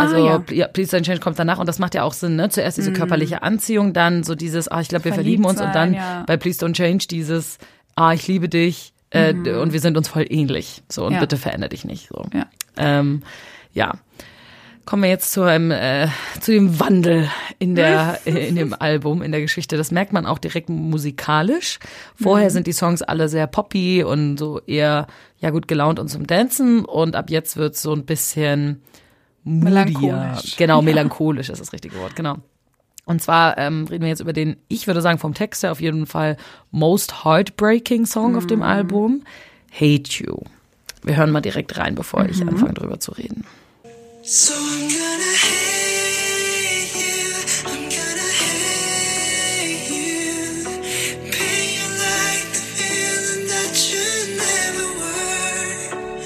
[0.00, 0.36] Also Ah, ja.
[0.36, 2.48] Pl- ja, Please Don't Change kommt danach und das macht ja auch Sinn, ne?
[2.48, 5.14] Zuerst diese körperliche Anziehung, dann so dieses, ah, ich glaube, wir Mhm.
[5.16, 6.24] Verliebt verlieben uns und dann sein, ja.
[6.26, 7.58] bei Please Don't Change dieses,
[7.96, 10.82] ah, ich liebe dich äh, und wir sind uns voll ähnlich.
[10.88, 11.14] So, und Mhm.
[11.14, 11.20] Ja.
[11.20, 12.08] bitte verändere dich nicht.
[12.08, 12.24] So.
[12.32, 12.46] Ja.
[12.76, 13.22] Ähm,
[13.72, 13.92] ja.
[14.86, 16.08] Kommen wir jetzt zu einem äh,
[16.40, 17.28] zu dem Wandel
[17.60, 19.76] in der in dem Album in der Geschichte.
[19.76, 21.78] Das merkt man auch direkt musikalisch.
[22.20, 22.52] Vorher Mhm.
[22.54, 25.06] sind die Songs alle sehr poppy und so eher
[25.38, 28.82] ja gut gelaunt und zum Dancen und ab jetzt wird's so ein bisschen.
[29.44, 30.56] Melancholisch.
[30.56, 30.82] Genau, Ja.
[30.82, 32.14] melancholisch ist das richtige Wort.
[32.16, 32.36] Genau.
[33.06, 35.80] Und zwar ähm, reden wir jetzt über den, ich würde sagen vom Text her auf
[35.80, 36.36] jeden Fall
[36.70, 38.48] most heartbreaking Song auf Mhm.
[38.48, 39.22] dem Album,
[39.72, 40.36] Hate You.
[41.02, 42.50] Wir hören mal direkt rein, bevor ich Mhm.
[42.50, 43.44] anfange drüber zu reden.
[44.22, 47.00] So I'm gonna hate you.
[47.64, 50.68] I'm gonna hate you.
[51.30, 54.04] Pay you like the feeling that you
[54.36, 56.20] never were.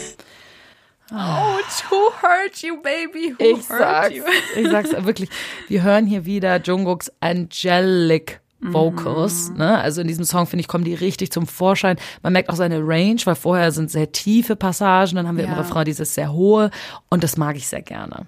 [1.12, 1.53] Oh,
[1.90, 3.34] who hurt you, baby?
[3.38, 4.14] Who Ich sag's,
[4.56, 5.28] ich sag's wirklich.
[5.68, 9.78] Wir hören hier wieder Jungkooks Angelic Vocals, ne?
[9.78, 11.98] Also in diesem Song finde ich kommen die richtig zum Vorschein.
[12.22, 15.50] Man merkt auch seine Range, weil vorher sind sehr tiefe Passagen, dann haben wir im
[15.50, 15.58] Ja.
[15.58, 16.70] Refrain dieses sehr hohe
[17.10, 18.26] und das mag ich sehr gerne.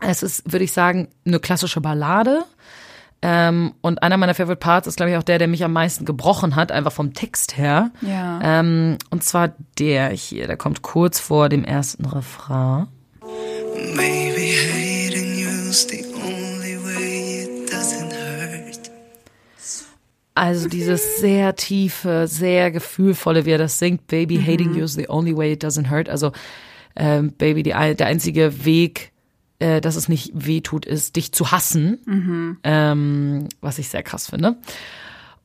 [0.00, 2.44] Es ist, würde ich sagen, eine klassische Ballade.
[3.20, 6.04] Ähm, und einer meiner Favorite Parts ist, glaube ich, auch der, der mich am meisten
[6.04, 7.90] gebrochen hat, einfach vom Text her.
[8.00, 8.40] Ja.
[8.42, 12.86] Ähm, und zwar der hier, der kommt kurz vor dem ersten Refrain.
[13.94, 18.90] Maybe hating you's the only way it doesn't hurt.
[20.34, 25.08] Also dieses sehr tiefe, sehr gefühlvolle, wie er das singt, Baby, hating you is the
[25.08, 26.08] only way it doesn't hurt.
[26.08, 26.30] Also
[26.94, 29.10] ähm, Baby, die, der einzige Weg,
[29.58, 32.58] äh, dass es nicht weh tut, ist, dich zu hassen.
[32.64, 34.56] Ähm, was ich sehr krass finde.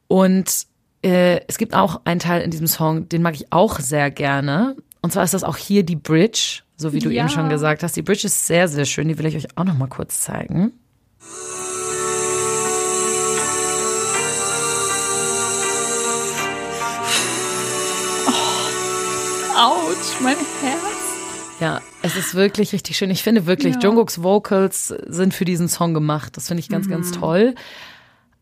[0.07, 0.67] Und
[1.03, 4.75] äh, es gibt auch einen Teil in diesem Song, den mag ich auch sehr gerne.
[5.01, 7.21] Und zwar ist das auch hier die Bridge, so wie du Ja.
[7.23, 7.95] eben schon gesagt hast.
[7.95, 9.07] Die Bridge ist sehr, sehr schön.
[9.07, 10.71] Die will ich euch auch noch mal kurz zeigen.
[19.55, 21.59] Autsch, mein Herz.
[21.59, 23.09] Ja, es ist wirklich richtig schön.
[23.09, 23.81] Ich finde wirklich, Ja.
[23.81, 26.37] Jungkooks Vocals sind für diesen Song gemacht.
[26.37, 26.91] Das finde ich ganz, Mhm.
[26.91, 27.55] ganz toll.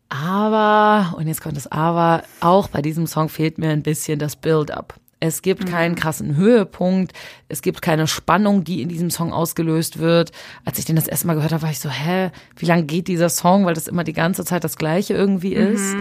[0.10, 4.36] Aber, und jetzt kommt das Aber, auch bei diesem Song fehlt mir ein bisschen das
[4.36, 4.96] Build-up.
[5.24, 7.14] Es gibt keinen krassen Höhepunkt,
[7.48, 10.32] es gibt keine Spannung, die in diesem Song ausgelöst wird.
[10.66, 13.08] Als ich den das erste Mal gehört habe, war ich so, hä, wie lang geht
[13.08, 15.96] dieser Song, weil das immer die ganze Zeit das gleiche irgendwie ist.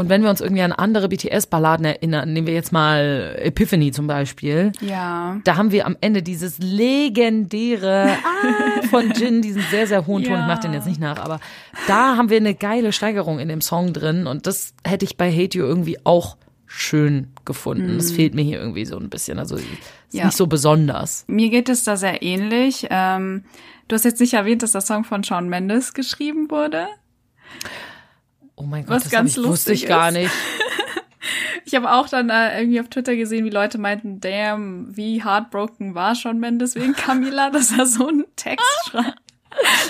[0.00, 4.06] Und wenn wir uns irgendwie an andere BTS-Balladen erinnern, nehmen wir jetzt mal Epiphany zum
[4.06, 5.40] Beispiel, Ja.
[5.42, 10.34] da haben wir am Ende dieses legendäre Ah von Jin, diesen sehr, sehr hohen Ton.
[10.40, 11.40] Ich mach den jetzt nicht nach, aber
[11.88, 15.32] da haben wir eine geile Steigerung in dem Song drin und das hätte ich bei
[15.32, 17.96] Hate You irgendwie auch schön gefunden.
[17.96, 19.38] Das fehlt mir hier irgendwie so ein bisschen.
[19.40, 19.66] Also ist
[20.12, 20.26] Ja.
[20.26, 21.24] nicht so besonders.
[21.26, 22.86] Mir geht es da sehr ähnlich.
[22.90, 23.42] Ähm,
[23.88, 26.86] du hast jetzt nicht erwähnt, dass der Song von Shawn Mendes geschrieben wurde.
[28.58, 30.14] Oh mein Gott, Was das ganz ich, wusste ich lustig gar ist.
[30.14, 30.30] nicht.
[31.64, 35.94] Ich habe auch dann äh, irgendwie auf Twitter gesehen, wie Leute meinten, damn, wie heartbroken
[35.94, 39.20] war Shawn Mendes wegen Camila, dass er so einen Text schreibt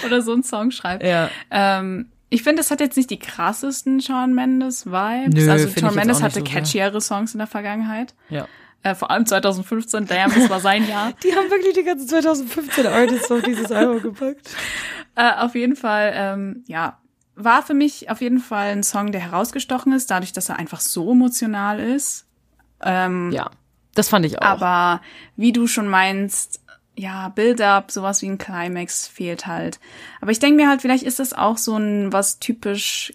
[0.05, 1.05] oder so einen Song schreibt.
[1.05, 1.31] Ja.
[1.53, 5.35] Ähm, ich finde, es hat jetzt nicht die krassesten Shawn Mendes Vibes.
[5.35, 8.17] Nö, also Shawn Mendes hatte so catchiere Songs in der Vergangenheit.
[8.29, 8.49] Ja.
[8.83, 11.13] Äh, vor allem 2015, damn, das war sein Jahr.
[11.23, 14.51] Die haben wirklich die ganzen 2015 Artists auf dieses Album gepackt.
[15.15, 16.99] Äh, auf jeden Fall, ähm, ja,
[17.39, 20.81] war für mich auf jeden Fall ein Song, der herausgestochen ist, dadurch, dass er einfach
[20.81, 22.27] so emotional ist.
[22.83, 23.51] Ähm, Ja,
[23.95, 24.43] das fand ich auch.
[24.43, 25.01] Aber
[25.37, 26.61] wie du schon meinst,
[26.97, 29.79] ja, Build-up, sowas wie ein Climax fehlt halt.
[30.21, 33.13] Aber ich denke mir halt, vielleicht ist das auch so ein was typisch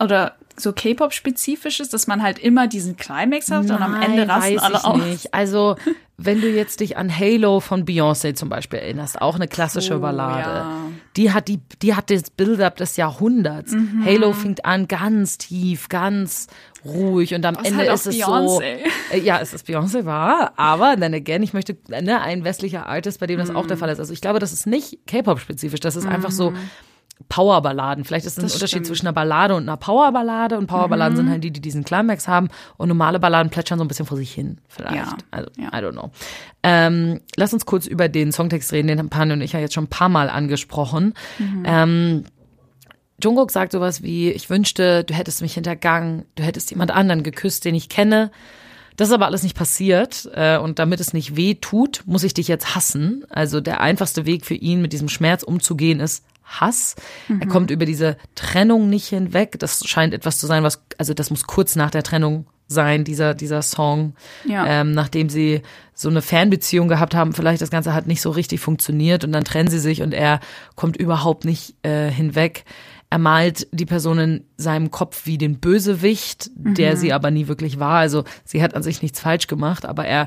[0.00, 4.84] oder so K-Pop-spezifisches, dass man halt immer diesen Climax hat und am Ende rasten alle
[4.84, 4.96] aus.
[5.02, 5.34] nicht.
[5.34, 5.76] Also,
[6.18, 10.00] wenn du jetzt dich an Halo von Beyoncé zum Beispiel erinnerst, auch eine klassische Oh,
[10.00, 10.40] Ballade.
[10.48, 10.76] ja.
[11.16, 13.72] Die hat die, die hat das Build-up des Jahrhunderts.
[13.72, 14.02] Mhm.
[14.04, 16.46] Halo fängt an ganz tief, ganz
[16.84, 18.46] ruhig und am Was Ende halt auch ist es Beyoncé.
[18.46, 18.60] so.
[18.62, 23.20] Äh, Ja, es ist Beyoncé war, aber then again, ich möchte ne, ein westlicher Artist,
[23.20, 23.68] bei dem das auch Mhm.
[23.68, 23.98] der Fall ist.
[23.98, 26.52] Also ich glaube, das ist nicht K-Pop-spezifisch, das ist einfach so
[27.28, 28.04] Powerballaden.
[28.04, 28.86] Vielleicht ist es ein Das Unterschied stimmt.
[28.86, 30.58] zwischen einer Ballade und einer Powerballade.
[30.58, 31.16] Und Powerballaden Mhm.
[31.16, 32.48] sind halt die, die diesen Climax haben.
[32.76, 34.94] Und normale Balladen plätschern so ein bisschen vor sich hin, vielleicht.
[34.96, 35.68] Ja, Also, ja.
[35.68, 36.10] I don't know.
[36.62, 38.88] Ähm, lass uns kurz über den Songtext reden.
[38.88, 41.14] Den haben Pan und ich ja jetzt schon ein paar Mal angesprochen.
[41.38, 41.62] Mhm.
[41.64, 42.24] Ähm,
[43.22, 47.64] Jungkook sagt sowas wie, ich wünschte, du hättest mich hintergangen, du hättest jemand anderen geküsst,
[47.64, 48.30] den ich kenne.
[48.96, 50.28] Das ist aber alles nicht passiert.
[50.34, 53.24] Äh, und damit es nicht weh tut, muss ich dich jetzt hassen.
[53.30, 56.94] Also der einfachste Weg für ihn, mit diesem Schmerz umzugehen, ist Hass.
[57.28, 59.58] Er kommt über diese Trennung nicht hinweg.
[59.58, 63.34] Das scheint etwas zu sein, was, also das muss kurz nach der Trennung sein, dieser,
[63.34, 64.14] dieser Song.
[64.44, 64.66] Ja.
[64.66, 65.62] Ähm, nachdem sie
[65.94, 69.44] so eine Fernbeziehung gehabt haben, vielleicht das Ganze hat nicht so richtig funktioniert und dann
[69.44, 70.40] trennen sie sich und er
[70.74, 72.64] kommt überhaupt nicht äh, hinweg.
[73.08, 77.78] Er malt die Person in seinem Kopf wie den Bösewicht, der sie aber nie wirklich
[77.78, 77.98] war.
[77.98, 80.26] Also sie hat an sich nichts falsch gemacht, aber er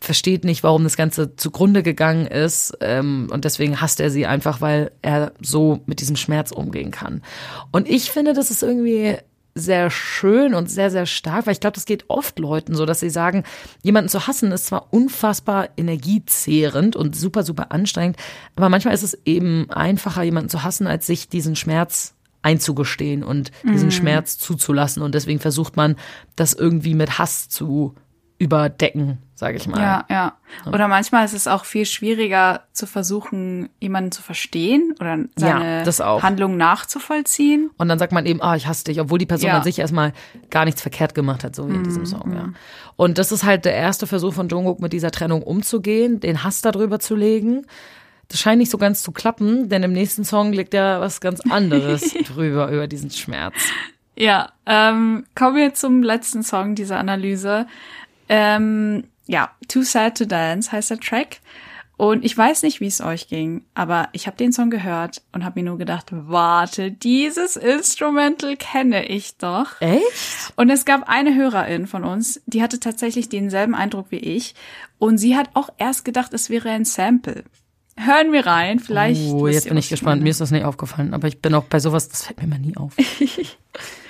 [0.00, 2.76] versteht nicht, warum das Ganze zugrunde gegangen ist.
[2.80, 7.22] Ähm, und deswegen hasst er sie einfach, weil er so mit diesem Schmerz umgehen kann.
[7.70, 9.16] Und ich finde, das ist irgendwie
[9.54, 13.00] sehr schön und sehr, sehr stark, weil ich glaube, das geht oft Leuten so, dass
[13.00, 13.44] sie sagen,
[13.82, 18.16] jemanden zu hassen ist zwar unfassbar energiezehrend und super, super anstrengend,
[18.54, 23.50] aber manchmal ist es eben einfacher, jemanden zu hassen, als sich diesen Schmerz einzugestehen und
[23.64, 25.02] diesen Schmerz zuzulassen.
[25.02, 25.96] Und deswegen versucht man,
[26.36, 27.94] das irgendwie mit Hass zu
[28.40, 29.78] überdecken, sage ich mal.
[29.80, 30.32] Ja, ja.
[30.66, 36.00] Oder manchmal ist es auch viel schwieriger zu versuchen, jemanden zu verstehen oder seine das
[36.00, 36.22] auch.
[36.22, 37.70] Handlung nachzuvollziehen.
[37.76, 39.58] Und dann sagt man eben, ah, ich hasse dich, obwohl die Person Ja.
[39.58, 40.14] an sich erstmal
[40.48, 42.48] gar nichts verkehrt gemacht hat, so wie in diesem Song, ja.
[42.96, 46.62] Und das ist halt der erste Versuch von Jungkook, mit dieser Trennung umzugehen, den Hass
[46.62, 47.66] darüber zu legen.
[48.28, 51.40] Das scheint nicht so ganz zu klappen, denn im nächsten Song liegt ja was ganz
[51.50, 53.54] anderes drüber, über diesen Schmerz.
[54.16, 57.66] Ja, ähm, kommen wir zum letzten Song dieser Analyse.
[58.30, 61.40] Ähm, ja, Too Sad to Dance heißt der Track.
[61.96, 65.44] Und ich weiß nicht, wie es euch ging, aber ich habe den Song gehört und
[65.44, 69.78] habe mir nur gedacht, warte, dieses Instrumental kenne ich doch.
[69.80, 70.54] Echt?
[70.56, 74.54] Und es gab eine Hörerin von uns, die hatte tatsächlich denselben Eindruck wie ich.
[74.98, 77.44] Und sie hat auch erst gedacht, es wäre ein Sample.
[77.98, 79.20] Hören wir rein, vielleicht.
[79.30, 80.22] Oh, jetzt bin ich gespannt.
[80.22, 82.58] Mir ist das nicht aufgefallen, aber ich bin auch bei sowas, das fällt mir mal
[82.58, 82.94] nie auf.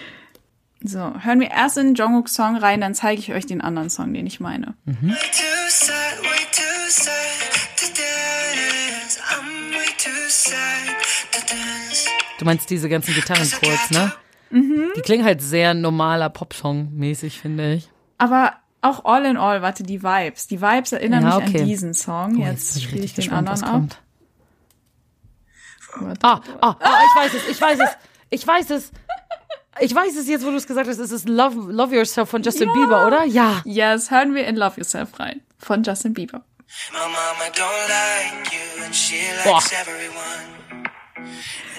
[0.82, 4.14] So, hören wir erst in Jongkook Song rein, dann zeige ich euch den anderen Song,
[4.14, 4.74] den ich meine.
[4.86, 7.16] Way too sad, way too sad
[7.76, 9.20] to dance.
[9.30, 10.96] I'm way too sad
[11.32, 12.06] to dance.
[12.38, 14.12] Du meinst diese ganzen Gitarrenchords, ne?
[14.48, 14.90] Mhm.
[14.96, 17.90] Die klingen halt sehr normaler Popsong-mäßig, finde ich.
[18.16, 20.46] Aber auch all in all, warte, die Vibes.
[20.46, 21.60] Die Vibes erinnern Ja, mich okay.
[21.60, 22.38] an diesen Song.
[22.38, 23.72] Oh, Jetzt ich spiele ich den gespannt, anderen ab.
[23.72, 23.98] kommt.
[25.96, 26.20] Warte.
[26.26, 27.90] Ah, ah, ah, ich weiß es, ich weiß es,
[28.30, 28.90] ich weiß es.
[29.80, 30.98] Ich weiß es jetzt, wo du es gesagt hast.
[30.98, 32.74] Es ist Love, Love Yourself von Justin Ja.
[32.74, 33.24] Bieber, oder?
[33.24, 33.62] Ja.
[33.64, 35.40] Yes, hören wir in Love Yourself rein.
[35.58, 36.42] Von Justin Bieber.
[36.92, 39.54] My mama don't like you and she Boah.
[39.54, 40.84] likes everyone.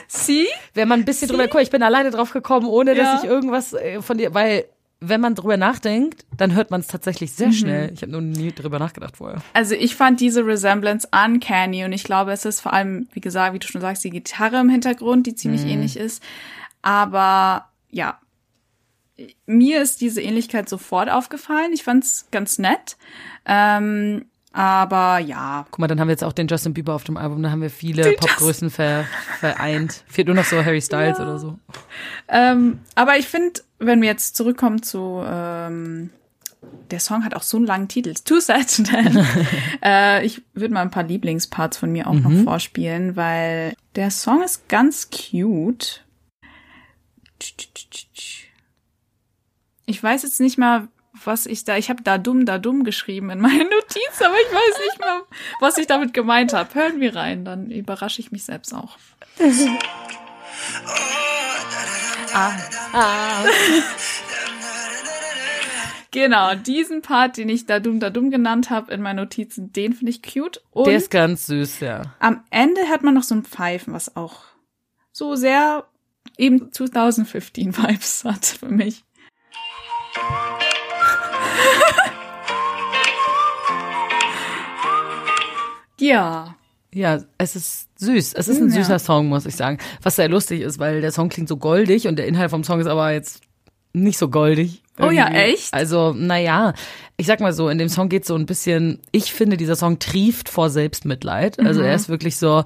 [0.07, 0.47] Sie?
[0.73, 3.13] Wenn man ein bisschen drüber guckt, ich bin alleine drauf gekommen, ohne Ja.
[3.13, 4.65] dass ich irgendwas äh, von dir, weil
[4.99, 7.35] wenn man drüber nachdenkt, dann hört man es tatsächlich Mhm.
[7.35, 7.91] sehr schnell.
[7.93, 9.41] Ich habe nur nie drüber nachgedacht vorher.
[9.53, 13.53] Also ich fand diese Resemblance uncanny und ich glaube, es ist vor allem, wie gesagt,
[13.53, 16.21] wie du schon sagst, die Gitarre im Hintergrund, die ziemlich ähnlich ist.
[16.83, 18.19] Aber ja,
[19.45, 21.71] mir ist diese Ähnlichkeit sofort aufgefallen.
[21.73, 22.97] Ich fand's ganz nett.
[23.45, 27.15] Ähm, aber ja, Guck mal, dann haben wir jetzt auch den Justin Bieber auf dem
[27.15, 29.05] Album, da haben wir viele Popgrößen ver,
[29.39, 30.03] vereint.
[30.07, 31.57] Fehlt nur noch so Harry Styles oder so.
[32.27, 36.09] Ähm, aber ich finde, wenn wir jetzt zurückkommen zu, ähm,
[36.91, 39.25] der Song hat auch so einen langen Titel, Too Sad to Dance.
[39.83, 44.43] äh, ich würde mal ein paar Lieblingsparts von mir auch noch vorspielen, weil der Song
[44.43, 46.03] ist ganz cute.
[49.85, 50.87] Ich weiß jetzt nicht mal,
[51.25, 54.53] was ich da, ich habe da dumm, da dumm geschrieben in meinen Notizen, aber ich
[54.53, 55.21] weiß nicht mal,
[55.59, 56.73] was ich damit gemeint habe.
[56.73, 58.97] Hören wir rein, dann überrasche ich mich selbst auch.
[62.33, 63.45] Ah.
[66.13, 69.93] Genau, diesen Part, den ich da dumm, da dumm genannt habe in meinen Notizen, den
[69.93, 70.61] finde ich cute.
[70.71, 72.01] Und Der ist ganz süß, ja.
[72.19, 74.43] am Ende hat man noch so ein Pfeifen, was auch
[75.13, 75.85] so sehr
[76.37, 79.03] eben 2015 Vibes hat für mich.
[85.99, 86.55] ja.
[86.93, 88.33] Ja, es ist süß.
[88.33, 88.75] Es ist ein Ja.
[88.83, 89.77] süßer Song, muss ich sagen.
[90.01, 92.81] Was sehr lustig ist, weil der Song klingt so goldig und der Inhalt vom Song
[92.81, 93.41] ist aber jetzt
[93.93, 94.83] nicht so goldig.
[94.99, 95.39] Oh ja, irgendwie.
[95.53, 95.73] echt?
[95.73, 96.73] Also, naja,
[97.15, 99.99] ich sag mal so, in dem Song geht so ein bisschen, ich finde, dieser Song
[99.99, 101.59] trieft vor Selbstmitleid.
[101.59, 101.85] Also Mhm.
[101.87, 102.65] er ist wirklich so,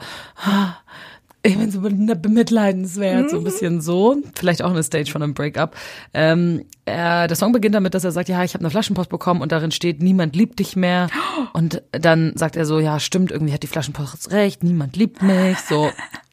[1.45, 4.17] ich bin so bemitleidenswert, so ein bisschen so.
[4.35, 5.75] Vielleicht auch eine Stage von einem Breakup.
[6.13, 9.41] Ähm, er, der Song beginnt damit, dass er sagt, ja, ich habe eine Flaschenpost bekommen
[9.41, 11.09] und darin steht, niemand liebt dich mehr.
[11.53, 15.57] Und dann sagt er so, ja, stimmt, irgendwie hat die Flaschenpost recht, niemand liebt mich.
[15.59, 15.89] So,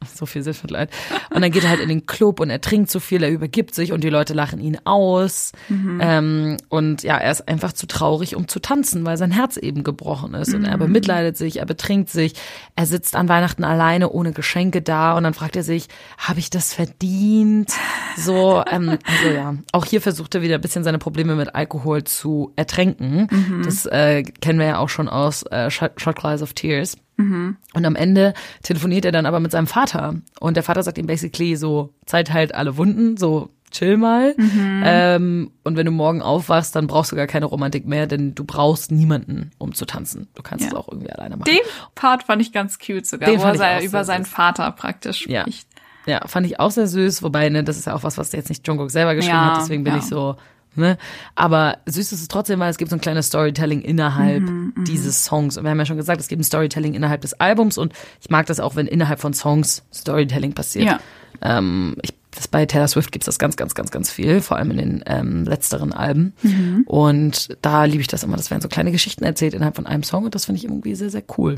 [0.06, 0.90] so viel Selbstmitleid.
[1.34, 3.74] Und dann geht er halt in den Club und er trinkt zu viel, er übergibt
[3.74, 5.52] sich und die Leute lachen ihn aus.
[6.00, 9.84] Ähm, und ja, er ist einfach zu traurig, um zu tanzen, weil sein Herz eben
[9.84, 10.54] gebrochen ist.
[10.54, 12.34] Und er bemitleidet sich, er betrinkt sich,
[12.76, 15.88] er sitzt an Weihnachten alleine ohne Geschenke da und dann fragt er sich,
[16.18, 17.70] habe ich das verdient?
[18.16, 22.04] So, ähm, also ja, auch hier versucht er wieder ein bisschen seine Probleme mit Alkohol
[22.04, 23.28] zu ertränken.
[23.64, 26.96] Das äh, kennen wir ja auch schon aus äh, Shot, Shot Glass of Tears.
[27.18, 30.16] Und am Ende telefoniert er dann aber mit seinem Vater.
[30.40, 34.34] Und der Vater sagt ihm basically so, Zeit halt alle Wunden, so chill mal.
[34.38, 38.44] Ähm, und wenn du morgen aufwachst, dann brauchst du gar keine Romantik mehr, denn du
[38.44, 40.28] brauchst niemanden, um zu tanzen.
[40.34, 40.70] Du kannst Ja.
[40.72, 41.48] es auch irgendwie alleine machen.
[41.50, 41.60] Den
[41.94, 44.32] Part fand ich ganz cute sogar, Den wo er über seinen süß.
[44.34, 45.42] Vater praktisch Ja.
[45.42, 45.68] spricht.
[46.06, 48.48] Ja, fand ich auch sehr süß, wobei, ne, das ist ja auch was, was jetzt
[48.48, 50.34] nicht Jungkook selber geschrieben Ja, hat, deswegen bin ich so,
[50.74, 50.98] ne.
[51.34, 55.24] Aber süß ist es trotzdem, weil es gibt so ein kleines Storytelling innerhalb Mhm, dieses
[55.24, 55.56] Songs.
[55.56, 58.30] Und wir haben ja schon gesagt, es gibt ein Storytelling innerhalb des Albums und ich
[58.30, 60.86] mag das auch, wenn innerhalb von Songs Storytelling passiert.
[60.86, 61.00] Ja.
[61.40, 64.70] Ähm, ich, das bei Taylor Swift gibt's das ganz, ganz, ganz, ganz viel, vor allem
[64.70, 66.32] in den ähm, letzteren Alben.
[66.42, 66.84] Mhm.
[66.86, 68.36] Und da liebe ich das immer.
[68.36, 70.94] Das werden so kleine Geschichten erzählt innerhalb von einem Song und das finde ich irgendwie
[70.94, 71.56] sehr, sehr cool.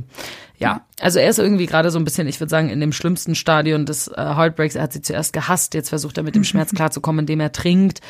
[0.59, 3.35] Ja, also er ist irgendwie gerade so ein bisschen, ich würde sagen, in dem schlimmsten
[3.35, 4.75] Stadion des äh, Heartbreaks.
[4.75, 8.01] Er hat sie zuerst gehasst, jetzt versucht er mit dem Schmerz klarzukommen, indem er trinkt.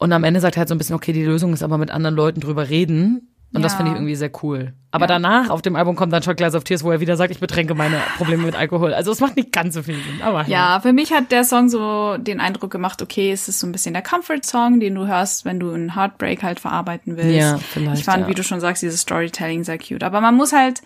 [0.00, 1.90] Und am Ende sagt er halt so ein bisschen, okay, die Lösung ist aber mit
[1.90, 3.28] anderen Leuten drüber reden.
[3.52, 3.78] Und das Ja.
[3.78, 4.74] finde ich irgendwie sehr cool.
[4.92, 7.32] Aber danach auf dem Album kommt dann Shot Glass of Tears, wo er wieder sagt,
[7.32, 8.94] ich betränke meine Probleme mit Alkohol.
[8.94, 10.22] Also es macht nicht ganz so viel Sinn.
[10.22, 10.52] Aber hey.
[10.52, 13.72] Ja, für mich hat der Song so den Eindruck gemacht, okay, es ist so ein
[13.72, 17.36] bisschen der Comfort-Song, den du hörst, wenn du einen Heartbreak halt verarbeiten willst.
[17.36, 18.28] Ja, vielleicht, Ich fand, ja.
[18.28, 20.04] wie du schon sagst, dieses Storytelling sehr cute.
[20.04, 20.80] Aber man muss halt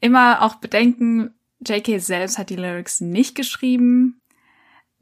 [0.00, 1.30] immer auch bedenken,
[1.64, 4.18] JK selbst hat die Lyrics nicht geschrieben.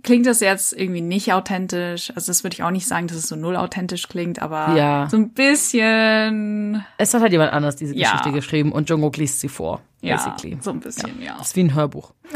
[0.03, 2.13] Klingt das jetzt irgendwie nicht authentisch?
[2.15, 5.09] Also das würde ich auch nicht sagen, dass es so null authentisch klingt, aber Ja.
[5.11, 8.11] so ein bisschen, Es hat halt jemand anders diese Ja.
[8.11, 10.59] Geschichte geschrieben und Jungkook liest sie vor, ja, basically.
[10.61, 11.37] so ein bisschen, ja.
[11.39, 12.13] Das ist wie ein Hörbuch.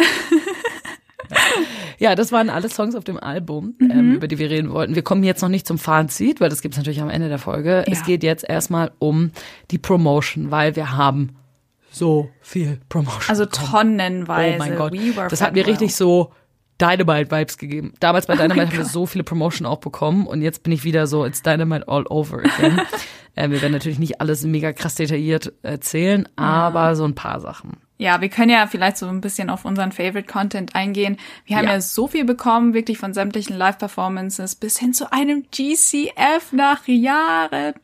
[1.98, 4.14] ja, das waren alle Songs auf dem Album, ähm, Mhm.
[4.16, 4.94] über die wir reden wollten.
[4.94, 7.84] Wir kommen jetzt noch nicht zum Fazit, weil das gibt's natürlich am Ende der Folge.
[7.86, 8.04] Es Ja.
[8.06, 9.30] geht jetzt erstmal um
[9.70, 11.36] die Promotion, weil wir haben
[11.90, 13.22] so viel Promotion.
[13.28, 13.98] Also bekommen.
[13.98, 14.56] tonnenweise.
[14.56, 14.92] Oh mein Gott.
[14.92, 16.32] We Das hat mir richtig so
[16.86, 17.94] Dynamite-Vibes gegeben.
[18.00, 20.84] Damals bei Dynamite mein haben wir so viele Promotion auch bekommen und jetzt bin ich
[20.84, 22.80] wieder so, it's Dynamite all over again.
[23.34, 27.78] äh, wir werden natürlich nicht alles mega krass detailliert erzählen, aber so ein paar Sachen.
[27.96, 31.16] Ja, wir können ja vielleicht so ein bisschen auf unseren Favorite Content eingehen.
[31.46, 31.80] Wir haben ja, Ja.
[31.80, 37.74] so viel bekommen, wirklich von sämtlichen Live-Performances bis hin zu einem GCF nach Jahren.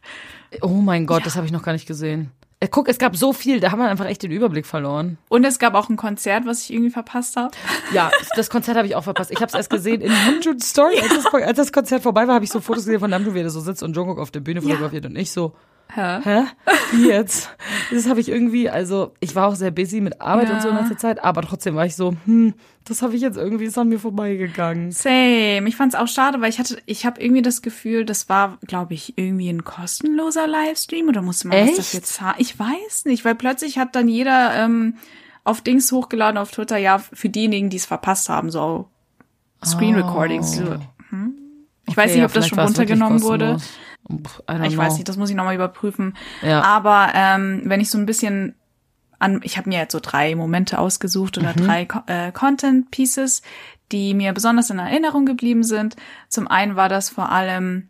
[0.63, 2.33] Oh mein Gott, das habe ich noch gar nicht gesehen.
[2.63, 5.17] Äh, guck, es gab so viel, da haben wir einfach echt den Überblick verloren.
[5.31, 7.51] Und es gab auch ein Konzert, was ich irgendwie verpasst habe.
[7.93, 9.33] Ja, das Konzert habe ich auch verpasst.
[9.33, 11.01] Ich habe es erst gesehen in Namjoon Story.
[11.01, 13.41] Als das, als das Konzert vorbei war, habe ich so Fotos gesehen von Namjoon, wie
[13.41, 15.55] er so sitzt und Jungkook auf der Bühne fotografiert und ich so,
[15.95, 16.21] Hä?
[16.23, 16.45] hä?
[16.93, 17.51] Wie jetzt?
[17.91, 20.55] Das habe ich irgendwie, also ich war auch sehr busy mit Arbeit Ja.
[20.55, 23.37] und so in letzter Zeit, aber trotzdem war ich so, hm, das habe ich jetzt
[23.37, 24.93] irgendwie, ist an mir vorbeigegangen.
[24.93, 25.67] Same.
[25.67, 28.95] Ich fand's auch schade, weil ich hatte, ich habe irgendwie das Gefühl, das war, glaube
[28.95, 31.79] ich, irgendwie ein kostenloser Livestream oder musste man was Echt?
[31.79, 32.37] dafür zahlen?
[32.39, 34.95] Ich weiß nicht, weil plötzlich hat dann jeder ähm,
[35.45, 38.87] auf Dings hochgeladen auf Twitter, ja, für diejenigen, die es verpasst haben, so
[39.65, 40.57] Screen Recordings.
[40.57, 40.65] So,
[41.11, 41.35] hm?
[41.87, 42.13] Ich weiß Oh.
[42.13, 43.57] Okay, nicht, ja, ob das vielleicht schon es runtergenommen wurde.
[44.65, 44.95] Ich weiß know.
[44.97, 46.17] nicht, das muss ich nochmal überprüfen.
[46.43, 46.63] Ja.
[46.63, 48.55] Aber ähm, wenn ich so ein bisschen
[49.19, 51.67] an, ich habe mir jetzt so drei Momente ausgesucht oder Mhm.
[51.67, 53.43] drei äh, Content Pieces,
[53.93, 55.97] die mir besonders in Erinnerung geblieben sind.
[56.29, 57.89] Zum einen war das vor allem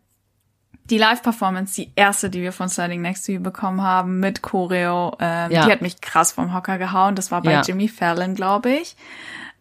[0.89, 5.15] die Live-Performance, die erste, die wir von Standing Next to You bekommen haben, mit Choreo.
[5.21, 5.65] Ähm, Ja.
[5.65, 7.15] Die hat mich krass vom Hocker gehauen.
[7.15, 7.61] Das war bei Ja.
[7.61, 8.97] Jimmy Fallon, glaube ich.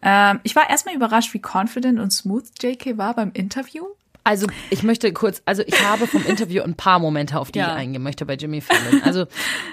[0.02, 3.84] Ähm, ich war erstmal überrascht, wie confident und smooth JK war beim Interview.
[4.30, 7.72] Also ich möchte kurz, also ich habe vom Interview ein paar Momente, auf die Ja.
[7.72, 9.02] ich eingehen möchte bei Jimmy Fallon.
[9.02, 9.26] Also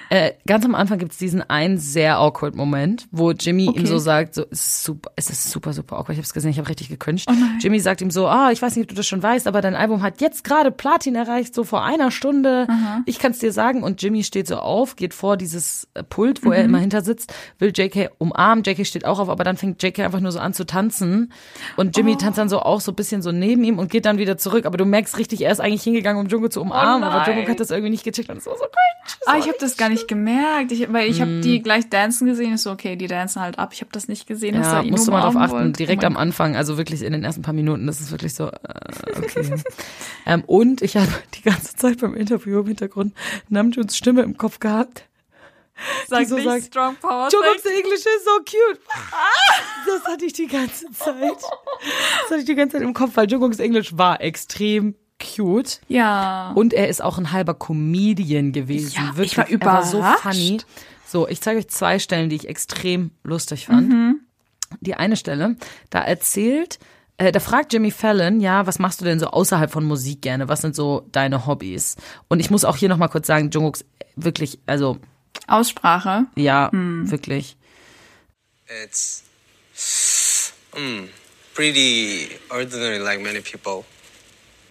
[0.09, 3.85] äh, ganz am Anfang gibt es diesen einen sehr awkward Moment, wo Jimmy ihm Okay.
[3.85, 6.13] so sagt, so es ist super, es ist super, super awkward.
[6.13, 7.29] Ich habe es gesehen, ich habe richtig gekünscht.
[7.29, 7.33] Oh.
[7.59, 9.75] Jimmy sagt ihm so, ah, ich weiß nicht, ob du das schon weißt, aber dein
[9.75, 12.67] Album hat jetzt gerade Platin erreicht, so vor einer Stunde.
[13.05, 13.83] Ich kann es dir sagen.
[13.83, 16.69] Und Jimmy steht so auf, geht vor dieses äh, Pult, wo er Mhm.
[16.69, 18.63] immer hinter sitzt, will JK umarmen.
[18.65, 21.31] JK steht auch auf, aber dann fängt JK einfach nur so an zu tanzen.
[21.75, 22.15] Und Jimmy Oh.
[22.15, 24.46] tanzt dann so auch so ein bisschen so neben ihm und geht dann wieder zurück.
[24.65, 27.29] Aber du merkst richtig, er ist eigentlich hingegangen, um Jungkook zu umarmen, aber Oh nein.
[27.37, 28.73] Jungkook hat das irgendwie nicht gecheckt und es war so cringe.
[29.25, 31.21] Ah, ich habe das gar nicht gemerkt, ich, weil ich Mm.
[31.21, 32.53] habe die gleich dancen gesehen.
[32.53, 33.71] Ist so, okay, die dancen halt ab.
[33.73, 35.51] Ich habe das nicht gesehen, dass Ja, er ihn musst du mal drauf achten.
[35.51, 35.71] wollte.
[35.71, 38.47] Direkt oh am Anfang, also wirklich in den ersten paar Minuten, das ist wirklich so,
[38.47, 38.51] äh,
[39.17, 39.55] okay.
[40.25, 43.13] ähm, und ich habe die ganze Zeit beim Interview im Hintergrund
[43.49, 45.03] Namjoons Stimme im Kopf gehabt.
[46.07, 47.29] Sag so nicht sagt, Strong Power.
[47.31, 47.77] Jungkook's Thing.
[47.77, 48.79] English is so cute.
[49.85, 51.15] Das hatte ich die ganze Zeit.
[51.41, 55.79] Das hatte ich die ganze Zeit im Kopf, weil Jungkook's Englisch war extrem cute.
[55.87, 56.51] Ja.
[56.55, 58.93] Und er ist auch ein halber Comedian gewesen.
[58.95, 59.37] Ja, ich Wirklich.
[59.37, 60.21] war Er war so überrascht.
[60.21, 60.57] funny.
[61.07, 63.89] So, ich zeige euch zwei Stellen, die ich extrem lustig fand.
[63.89, 64.21] Mhm.
[64.81, 65.55] Die eine Stelle,
[65.89, 66.79] da erzählt,
[67.17, 70.49] äh, da fragt Jimmy Fallon, ja, was machst du denn so außerhalb von Musik gerne?
[70.49, 71.95] Was sind so deine Hobbys?
[72.27, 73.85] Und ich muss auch hier nochmal kurz sagen, Jungkooks
[74.17, 74.97] wirklich, also,
[75.47, 76.25] Aussprache.
[76.35, 77.09] ja, Hm.
[77.11, 77.55] wirklich.
[78.83, 79.23] It's
[80.75, 81.07] mm,
[81.53, 83.85] pretty ordinary, like many people.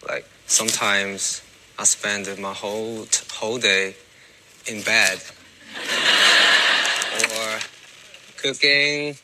[0.07, 1.41] Like sometimes
[1.79, 3.95] I spend my whole t- whole day
[4.67, 5.19] in bed
[7.23, 7.59] or
[8.41, 9.17] cooking,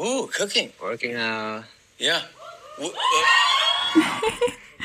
[0.00, 0.72] Ooh, cooking.
[0.80, 1.64] working out.
[1.98, 2.22] Yeah.
[2.80, 2.88] Uh,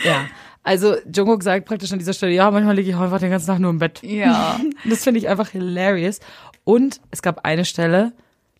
[0.03, 0.27] Ja.
[0.63, 3.59] Also Jungkook sagt praktisch an dieser Stelle, ja, manchmal liege ich einfach den ganzen Tag
[3.59, 4.01] nur im Bett.
[4.03, 4.59] Ja.
[4.89, 6.19] Das finde ich einfach hilarious.
[6.63, 8.13] Und es gab eine Stelle,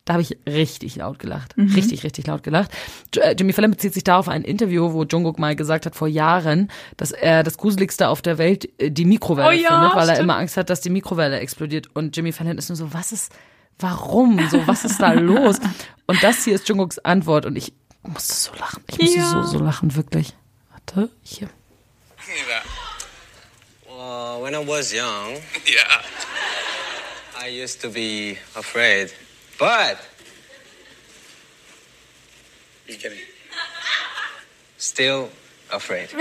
[0.05, 1.55] da habe ich richtig laut gelacht.
[1.57, 2.71] Richtig, richtig laut gelacht.
[3.15, 6.09] Äh, Jimmy Fallon bezieht sich da auf ein Interview, wo Jungkook mal gesagt hat vor
[6.09, 10.09] Jahren, dass er das Gruseligste auf der Welt äh, die Mikrowelle Oh ja, findet, weil
[10.09, 10.19] er stimmt.
[10.29, 11.87] immer Angst hat, dass die Mikrowelle explodiert.
[11.95, 13.31] Und Jimmy Fallon ist nur so, was ist,
[13.79, 14.45] warum?
[14.49, 15.61] So, was ist da los?
[16.05, 17.71] Und das hier ist Jungkooks Antwort und ich
[18.05, 18.83] musste so lachen.
[18.87, 19.25] Ich musste Ja.
[19.29, 20.35] so, so lachen, wirklich.
[20.71, 21.47] Warte, hier.
[22.27, 22.63] Yeah.
[23.89, 25.33] Well, when I was young,
[25.65, 26.01] Yeah.
[27.39, 29.11] I used to be afraid,
[29.59, 29.97] but
[32.87, 33.19] You kidding?
[34.77, 35.29] still
[35.71, 36.09] afraid.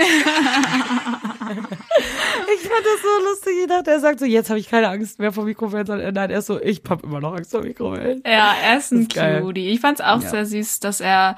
[2.55, 3.53] Ich fand das so lustig.
[3.61, 6.29] Ich dachte, er sagt so, jetzt habe ich keine Angst mehr vor Mikrowellen, sondern nein,
[6.29, 8.21] er ist so, ich hab immer noch Angst vor Mikrowellen.
[8.25, 9.13] Ja, er ist ein ist.
[9.41, 9.69] Cutie.
[9.69, 10.29] Ich fand's auch Ja.
[10.29, 11.35] sehr süß, dass er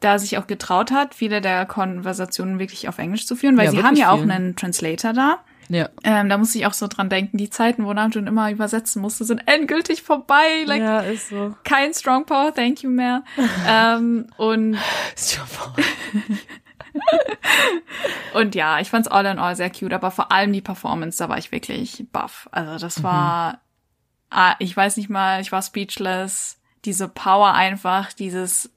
[0.00, 3.70] da sich auch getraut hat, viele der Konversationen wirklich auf Englisch zu führen, weil Ja,
[3.70, 4.30] sie haben ja auch viel.
[4.30, 5.38] einen Translator da.
[5.68, 5.88] Ja.
[6.04, 9.24] Ähm, da muss ich auch so dran denken, die Zeiten, wo Namjoon immer übersetzen musste,
[9.24, 10.64] sind endgültig vorbei.
[10.64, 11.54] Like, ja, ist so.
[11.64, 13.24] kein Strong Power, thank you mehr.
[13.68, 14.78] ähm, und,
[15.16, 15.84] schon voll.
[18.34, 21.28] und ja, ich fand's all in all sehr cute, aber vor allem die Performance, da
[21.28, 22.48] war ich wirklich baff.
[22.52, 23.60] Also das war,
[24.30, 26.60] ah, ich weiß nicht mal, ich war speechless.
[26.84, 28.70] Diese Power einfach, dieses,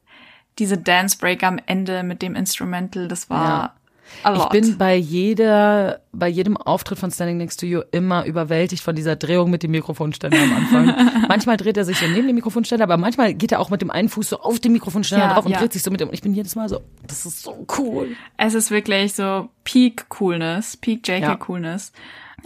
[0.60, 3.76] diese Dance Break am Ende mit dem Instrumental, das war
[4.24, 8.84] a Ich bin bei jeder, bei jedem Auftritt von Standing Next to You immer überwältigt
[8.84, 11.26] von dieser Drehung mit dem Mikrofonständer am Anfang.
[11.28, 13.92] manchmal dreht er sich so neben dem Mikrofonständer, aber manchmal geht er auch mit dem
[13.92, 15.60] einen Fuß so auf den Mikrofonständer Ja, drauf und ja.
[15.60, 16.10] dreht sich so mit dem.
[16.12, 18.16] Ich bin jedes Mal so, das ist so cool.
[18.38, 21.36] Es ist wirklich so Peak Coolness, Peak JK Ja.
[21.36, 21.92] Coolness.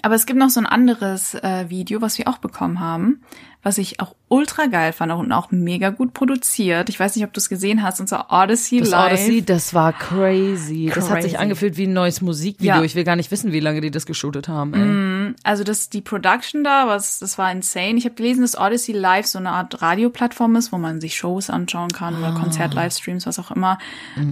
[0.02, 3.22] Aber es gibt noch so ein anderes äh, Video, was wir auch bekommen haben,
[3.64, 6.90] was ich auch ultra geil fand und auch mega gut produziert.
[6.90, 9.14] Ich weiß nicht, ob du es gesehen hast, unser Odyssey Das Live.
[9.14, 10.92] Odyssey, das war crazy.
[10.94, 11.44] Das hat sich Crazy.
[11.44, 12.76] angefühlt wie ein neues Musikvideo.
[12.76, 12.84] Ja.
[12.84, 14.74] Ich will gar nicht wissen, wie lange die das geshootet haben.
[14.74, 15.36] Ey.
[15.44, 17.96] Also das die Production da, was das war insane.
[17.96, 21.50] Ich habe gelesen, dass Odyssey Live so eine Art Radioplattform ist, wo man sich Shows
[21.50, 23.78] anschauen kann oder Konzert-Livestreams, was auch immer.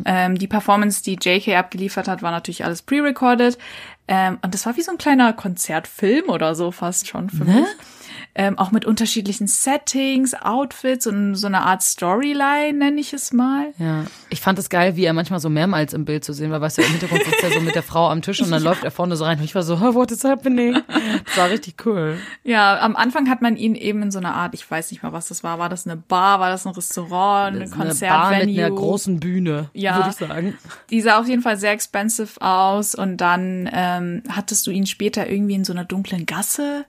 [0.05, 3.57] Ähm, die Performance, die JK abgeliefert hat, war natürlich alles pre-recorded.
[4.07, 7.65] Ähm, und das war wie so ein kleiner Konzertfilm oder so fast schon für mich.
[8.33, 13.73] Ähm, auch mit unterschiedlichen Settings, Outfits und so eine Art Storyline, nenne ich es mal.
[13.77, 14.05] Ja.
[14.29, 16.61] Ich fand es geil, wie er manchmal so mehrmals im Bild zu sehen war.
[16.61, 18.85] Weißt du, im Hintergrund sitzt er so mit der Frau am Tisch und dann läuft
[18.85, 19.37] er vorne so rein.
[19.39, 20.81] Und ich war so, "Huh, what is happening?
[21.25, 22.17] Das war richtig cool.
[22.43, 25.11] Ja, am Anfang hat man ihn eben in so einer Art, ich weiß nicht mal,
[25.11, 25.59] was das war.
[25.59, 29.69] War das eine Bar, war das ein Restaurant, ein Eine Bar mit einer großen Bühne,
[29.73, 29.97] Ja.
[29.97, 30.57] würde ich sagen.
[30.89, 35.29] Die sah auf jeden Fall sehr expensive aus und dann ähm, hattest du ihn später
[35.29, 36.85] irgendwie in so einer dunklen Gasse.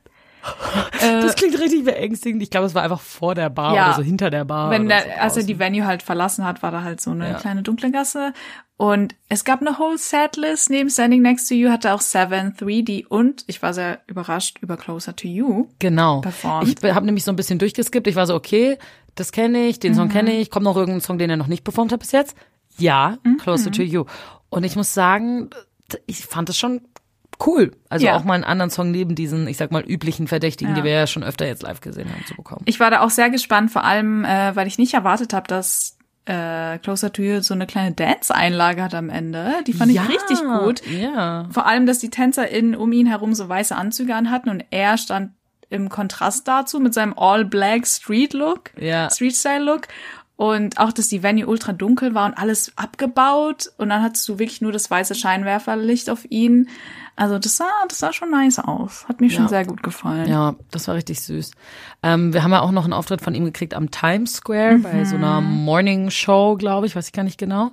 [1.00, 2.42] Das klingt richtig beängstigend.
[2.42, 3.86] Ich glaube, es war einfach vor der Bar Ja.
[3.88, 4.70] oder so hinter der Bar.
[4.70, 7.30] Wenn der, so als er die Venue halt verlassen hat, war da halt so eine
[7.30, 7.34] Ja.
[7.34, 8.32] kleine dunkle Gasse.
[8.76, 10.70] Und es gab eine whole Setlist.
[10.70, 14.76] Neben Standing Next to You hatte auch Seven, 3D und ich war sehr überrascht über
[14.76, 15.68] Closer to You.
[15.78, 16.20] Genau.
[16.20, 16.82] performt.
[16.84, 18.06] Ich habe nämlich so ein bisschen durchgeskippt.
[18.08, 18.78] Ich war so, okay,
[19.14, 20.12] das kenne ich, den Song Mhm.
[20.12, 20.50] kenne ich.
[20.50, 22.36] Kommt noch irgendein Song, den er noch nicht performt hat bis jetzt?
[22.78, 23.36] Ja, Mhm.
[23.38, 24.04] Closer to You.
[24.48, 25.50] Und ich muss sagen,
[26.06, 26.80] ich fand es schon
[27.46, 27.72] cool.
[27.88, 28.16] Also Ja.
[28.16, 30.80] auch mal einen anderen Song neben diesen, ich sag mal, üblichen Verdächtigen, Ja.
[30.80, 32.62] die wir ja schon öfter jetzt live gesehen haben, zu bekommen.
[32.66, 35.96] Ich war da auch sehr gespannt, vor allem, äh, weil ich nicht erwartet habe, dass
[36.24, 39.54] äh, Closer to You so eine kleine Dance-Einlage hat am Ende.
[39.66, 40.80] Die fand ja, ich richtig gut.
[40.86, 41.48] Ja.
[41.50, 45.32] Vor allem, dass die TänzerInnen um ihn herum so weiße Anzüge anhatten und er stand
[45.68, 49.10] im Kontrast dazu mit seinem All-Black Street-Look, Ja.
[49.10, 49.88] Street-Style-Look.
[50.42, 53.70] Und auch, dass die Venue ultra dunkel war und alles abgebaut.
[53.78, 56.68] Und dann hattest du wirklich nur das weiße Scheinwerferlicht auf ihn.
[57.14, 59.06] Also das sah, das sah schon nice aus.
[59.08, 59.48] Hat mir schon Ja.
[59.48, 60.28] sehr gut gefallen.
[60.28, 61.52] Ja, das war richtig süß.
[62.02, 65.04] Ähm, wir haben ja auch noch einen Auftritt von ihm gekriegt am Times Square bei
[65.04, 67.70] so einer Morning Show, glaube ich, weiß ich gar nicht genau.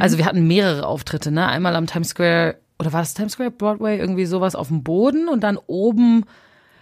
[0.00, 1.46] Also wir hatten mehrere Auftritte, ne?
[1.46, 5.28] Einmal am Times Square, oder war das Times Square, Broadway, irgendwie sowas auf dem Boden
[5.28, 6.24] und dann oben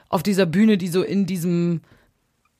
[0.08, 1.82] auf dieser Bühne, die so in diesem,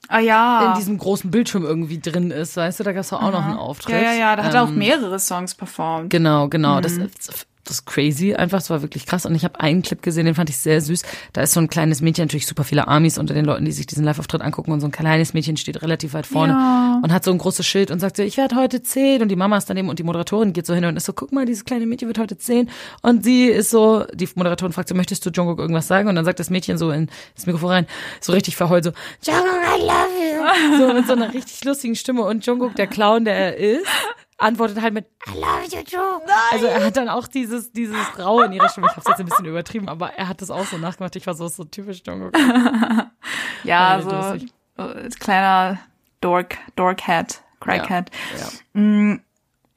[0.09, 0.69] Ah ja.
[0.69, 3.57] in diesem großen Bildschirm irgendwie drin ist, weißt du, da gab es auch noch einen
[3.57, 3.95] Auftritt.
[3.95, 6.11] Ja, ja, ja, da hat er auch Ähm, mehrere Songs performt.
[6.11, 6.81] Genau, genau.
[6.81, 8.59] Das, das ist crazy einfach.
[8.59, 9.27] Das war wirklich krass.
[9.27, 11.03] Und ich habe einen Clip gesehen, den fand ich sehr süß.
[11.33, 13.87] Da ist so ein kleines Mädchen, natürlich super viele Amis unter den Leuten, die sich
[13.87, 14.73] diesen Live-Auftritt angucken.
[14.73, 17.01] Und so ein kleines Mädchen steht relativ weit vorne Ja.
[17.03, 19.23] und hat so ein großes Schild und sagt so, ich werde heute zehn.
[19.23, 21.33] Und die Mama ist daneben und die Moderatorin geht so hin und ist so, guck
[21.33, 22.69] mal, dieses kleine Mädchen wird heute zehn.
[23.03, 26.09] Und sie ist so, die Moderatorin fragt so, möchtest du Jungkook irgendwas sagen?
[26.09, 27.87] Und dann sagt das Mädchen so in das Mikrofon rein,
[28.21, 28.93] so richtig verheult so,
[29.25, 29.91] Jungkook, I love
[30.21, 30.37] you.
[30.79, 32.23] So mit so einer richtig lustigen Stimme.
[32.23, 33.87] Und Jungkook, der Clown, der er ist,
[34.39, 36.21] antwortet halt mit I love you too.
[36.53, 38.89] Also er hat dann auch dieses, dieses Raue in ihrer Stimme.
[38.91, 41.17] Ich hab's jetzt ein bisschen übertrieben, aber er hat das auch so nachgemacht.
[41.17, 42.35] Ich war so, so typisch Jungkook.
[43.65, 44.53] Ja, so lustig.
[44.77, 45.79] äh, kleiner
[46.21, 48.11] Dork, Dorkhead, Crackhead.
[48.75, 49.21] Ja.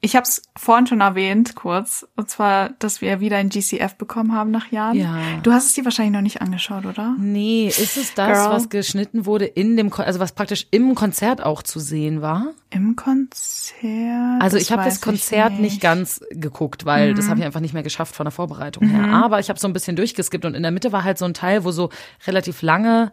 [0.02, 4.34] Ich habe es vorhin schon erwähnt, kurz, und zwar, dass wir wieder ein GCF bekommen
[4.34, 4.96] haben nach Jahren.
[4.96, 5.18] Ja.
[5.42, 7.14] Du hast es dir wahrscheinlich noch nicht angeschaut, oder?
[7.18, 8.50] Nee, ist es das, Girl.
[8.50, 12.46] was geschnitten wurde in dem, also was praktisch im Konzert auch zu sehen war?
[12.70, 14.40] Im Konzert?
[14.40, 15.60] Also ich habe das Konzert nicht.
[15.60, 15.80] nicht Mhm.
[15.82, 19.04] ganz geguckt, weil das habe ich einfach nicht mehr geschafft von der Vorbereitung her.
[19.12, 21.34] Aber ich habe so ein bisschen durchgeskippt und in der Mitte war halt so ein
[21.34, 21.90] Teil, wo so
[22.26, 23.12] relativ lange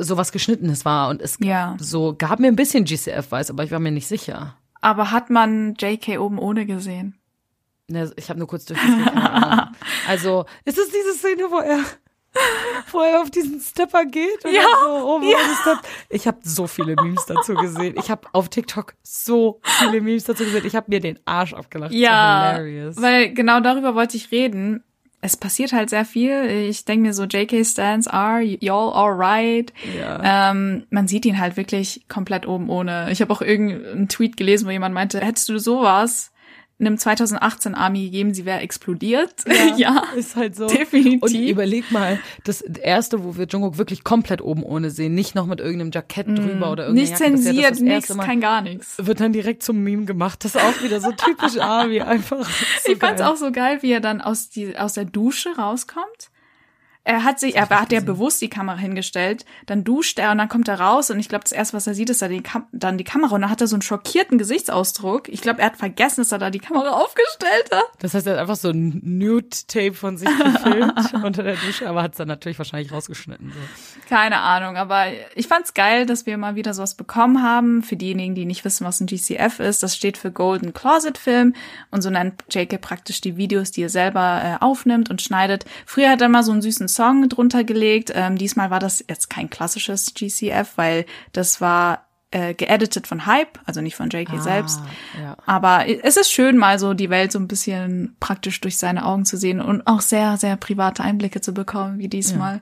[0.00, 1.46] sowas geschnittenes war und es Mhm.
[1.46, 1.76] Ja.
[1.78, 4.56] so gab mir ein bisschen GCF-Weiß, aber ich war mir nicht sicher.
[4.82, 7.18] Aber hat man JK oben ohne gesehen?
[7.88, 9.74] Ne, Ich habe nur kurz Ahnung.
[10.08, 11.78] also ist es diese Szene, wo er
[12.90, 15.78] wo er auf diesen Stepper geht und Ja, so oben ohne Step.
[16.08, 17.94] Ich habe so viele Memes dazu gesehen.
[17.98, 20.66] Ich habe auf TikTok so viele Memes dazu gesehen.
[20.66, 21.92] Ich habe mir den Arsch abgelacht.
[21.92, 22.58] Ja,
[22.96, 24.82] weil genau darüber wollte ich reden.
[25.24, 26.46] Es passiert halt sehr viel.
[26.68, 29.72] Ich denke mir so, JK stands are y'all alright.
[29.96, 30.50] Ja.
[30.50, 33.08] Ähm, man sieht ihn halt wirklich komplett oben ohne.
[33.12, 36.31] Ich habe auch irgendeinen Tweet gelesen, wo jemand meinte, hättest du sowas
[36.86, 39.34] einem 2018 Army gegeben, sie wäre explodiert.
[39.76, 40.66] Ja, Ist halt so.
[40.66, 41.22] definitiv.
[41.22, 45.46] Und überleg mal, das erste, wo wir Jungkook wirklich komplett oben ohne sehen, nicht noch
[45.46, 46.94] mit irgendeinem Jackett drüber oder Mm.
[46.94, 48.94] nicht Jacke, ja zensiert, das nichts, kein gar nichts.
[48.98, 50.44] Wird dann direkt zum Meme gemacht.
[50.44, 52.48] Das ist auch wieder so typisch Army einfach.
[52.84, 53.30] So Ich fand's geil.
[53.30, 56.30] auch so geil, wie er dann aus, die, aus der Dusche rauskommt.
[57.04, 60.48] Er hat sich, er hat ja bewusst die Kamera hingestellt, dann duscht er und dann
[60.48, 62.96] kommt er raus und ich glaube, das erste, was er sieht, ist er die dann
[62.96, 65.28] die Kamera und dann hat er so einen schockierten Gesichtsausdruck.
[65.28, 67.84] Ich glaube, er hat vergessen, dass er da die Kamera aufgestellt hat.
[67.98, 72.02] Das heißt, er hat einfach so ein Nude-Tape von sich gefilmt unter der Dusche, aber
[72.02, 73.50] hat es dann natürlich wahrscheinlich rausgeschnitten.
[73.52, 74.08] So.
[74.08, 77.82] Keine Ahnung, aber ich fand's geil, dass wir mal wieder sowas bekommen haben.
[77.82, 81.54] Für diejenigen, die nicht wissen, was ein GCF ist, das steht für Golden Closet Film
[81.90, 85.64] und so nennt JK praktisch die Videos, die er selber äh, aufnimmt und schneidet.
[85.84, 88.12] Früher hat er mal so einen süßen Song drunter gelegt.
[88.14, 93.58] Ähm, diesmal war das jetzt kein klassisches GCF, weil das war äh, geeditet von Hype,
[93.66, 94.80] also nicht von JK selbst.
[95.20, 95.36] ja.
[95.46, 99.24] Aber es ist schön, mal so die Welt so ein bisschen praktisch durch seine Augen
[99.24, 102.60] zu sehen und auch sehr, sehr private Einblicke zu bekommen, wie diesmal.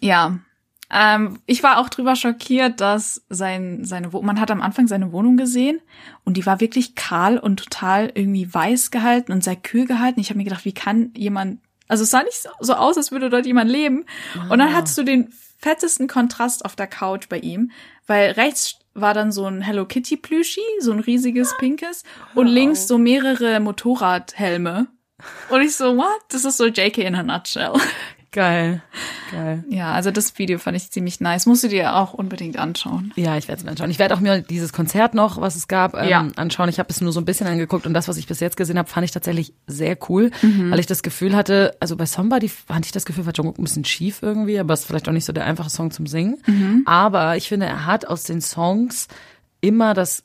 [0.00, 0.38] Ja.
[0.88, 5.12] Ähm, ich war auch drüber schockiert, dass sein, seine, Wo man hat am Anfang seine
[5.12, 5.80] Wohnung gesehen
[6.24, 10.20] und die war wirklich kahl und total irgendwie weiß gehalten und sehr kühl gehalten.
[10.20, 13.30] Ich habe mir gedacht, wie kann jemand, also es sah nicht so, aus, als würde
[13.30, 14.06] dort jemand leben.
[14.50, 17.70] Und dann hattest du den fettesten Kontrast auf der Couch bei ihm,
[18.06, 22.02] weil rechts war dann so ein Hello Kitty Plüschi, so ein riesiges pinkes
[22.34, 24.86] und links so mehrere Motorradhelme.
[25.50, 26.20] Und ich so, what?
[26.30, 27.72] Das ist so JK in a nutshell.
[28.36, 28.82] Geil.
[29.32, 29.64] Geil.
[29.70, 31.46] Ja, also das Video fand ich ziemlich nice.
[31.46, 33.10] Musst du dir auch unbedingt anschauen.
[33.16, 33.90] Ja, ich werde es mir anschauen.
[33.90, 36.28] Ich werde auch mir dieses Konzert noch, was es gab, ähm, Ja.
[36.36, 36.68] anschauen.
[36.68, 38.76] Ich habe es nur so ein bisschen angeguckt und das, was ich bis jetzt gesehen
[38.78, 40.70] habe, fand ich tatsächlich sehr cool, Mhm.
[40.70, 43.64] weil ich das Gefühl hatte, also bei Somebody fand ich das Gefühl, war Jungkook ein
[43.64, 46.36] bisschen schief irgendwie, aber es ist vielleicht auch nicht so der einfache Song zum Singen.
[46.46, 46.82] Mhm.
[46.84, 49.08] Aber ich finde, er hat aus den Songs
[49.62, 50.24] immer das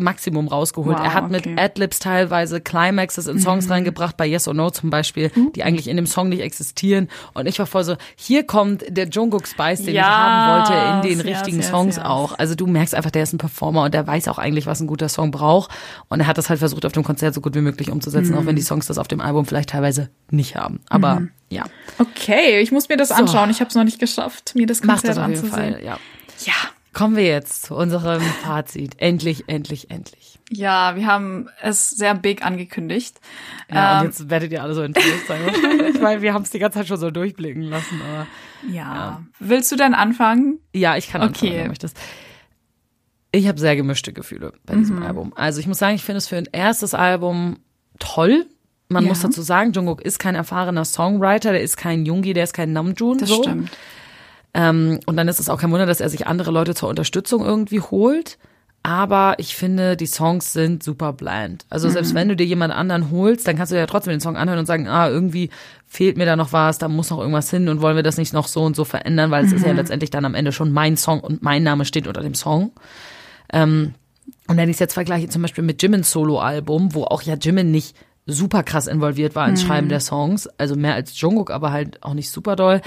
[0.00, 0.98] Maximum rausgeholt.
[0.98, 1.42] Wow, er hat okay.
[1.48, 1.54] Mhm.
[1.54, 5.88] mit Adlibs teilweise Climaxes in Songs reingebracht, bei Yes or No zum Beispiel, die eigentlich
[5.88, 7.08] in dem Song nicht existieren.
[7.34, 11.08] Und ich war voll so, hier kommt der Jungkook Spice, den ich Yes, haben wollte,
[11.08, 12.04] in den yes, richtigen yes, Songs yes.
[12.04, 12.38] auch.
[12.38, 14.86] Also du merkst einfach, der ist ein Performer und der weiß auch eigentlich, was ein
[14.86, 15.70] guter Song braucht.
[16.08, 18.46] Und er hat das halt versucht, auf dem Konzert so gut wie möglich umzusetzen, auch
[18.46, 18.56] wenn Mhm.
[18.56, 20.80] die Songs das auf dem Album vielleicht teilweise nicht haben.
[20.88, 21.64] Aber ja,
[21.98, 23.50] Okay, ich muss mir das anschauen.
[23.50, 25.72] Ich habe es noch nicht geschafft, mir das mach Konzert das auf jeden anzusehen.
[25.74, 25.84] Fall.
[25.84, 25.98] Ja.
[26.44, 26.54] Ja.
[26.92, 28.94] Kommen wir jetzt zu unserem Fazit.
[28.98, 30.38] Endlich, endlich, endlich.
[30.50, 33.20] Ja, wir haben es sehr big angekündigt.
[33.72, 36.50] Ja, und Ähm, jetzt werdet ihr alle so enttäuscht sein, wahrscheinlich, weil wir haben es
[36.50, 38.00] die ganze Zeit schon so durchblicken lassen.
[38.02, 38.26] Aber
[38.68, 39.22] ja.
[39.38, 40.58] Willst du denn anfangen?
[40.72, 41.56] ja, ich kann anfangen, Okay.
[41.58, 41.96] wenn du möchtest.
[43.32, 44.78] Ich habe sehr gemischte Gefühle bei Mhm.
[44.80, 45.32] diesem Album.
[45.36, 47.58] Also ich muss sagen, ich finde es für ein erstes Album
[48.00, 48.46] toll.
[48.88, 49.10] Man Ja.
[49.10, 52.72] muss dazu sagen, Jungkook ist kein erfahrener Songwriter, der ist kein Jungi, der ist kein
[52.72, 53.18] Namjoon.
[53.18, 53.40] Das so.
[53.44, 53.70] stimmt.
[54.54, 57.44] Ähm, und dann ist es auch kein Wunder, dass er sich andere Leute zur Unterstützung
[57.44, 58.38] irgendwie holt.
[58.82, 61.66] Aber ich finde, die Songs sind super bland.
[61.68, 61.92] Also Mhm.
[61.92, 64.58] selbst wenn du dir jemand anderen holst, dann kannst du ja trotzdem den Song anhören
[64.58, 65.50] und sagen, ah, irgendwie
[65.86, 68.32] fehlt mir da noch was, da muss noch irgendwas hin und wollen wir das nicht
[68.32, 69.56] noch so und so verändern, weil es Mhm.
[69.58, 72.34] ist ja letztendlich dann am Ende schon mein Song und mein Name steht unter dem
[72.34, 72.72] Song.
[73.52, 73.92] Ähm,
[74.48, 77.70] und wenn ich es jetzt vergleiche zum Beispiel mit Jimin's Solo-Album, wo auch ja Jimin
[77.70, 77.94] nicht
[78.26, 82.14] super krass involviert war ins Schreiben der Songs, also mehr als Jungkook, aber halt auch
[82.14, 82.80] nicht super doll,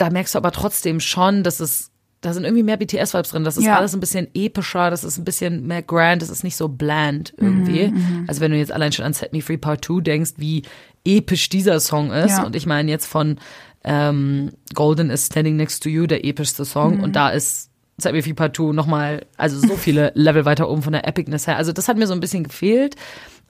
[0.00, 1.90] da merkst du aber trotzdem schon, dass es,
[2.20, 3.44] da sind irgendwie mehr BTS-Vibes drin.
[3.44, 3.76] Das ist Ja.
[3.76, 7.32] alles ein bisschen epischer, das ist ein bisschen mehr grand, das ist nicht so bland
[7.38, 7.92] irgendwie.
[8.26, 10.62] also wenn du jetzt allein schon an Set Me Free Part 2 denkst, wie
[11.04, 12.38] episch dieser Song ist.
[12.38, 12.44] Ja.
[12.44, 13.38] Und ich meine jetzt von
[13.84, 17.00] ähm, Golden is Standing Next to You, der epischste Song.
[17.00, 20.82] Und da ist Set Me Free Part 2 nochmal, also so viele Level weiter oben
[20.82, 21.56] von der Epicness her.
[21.56, 22.96] Also das hat mir so ein bisschen gefehlt.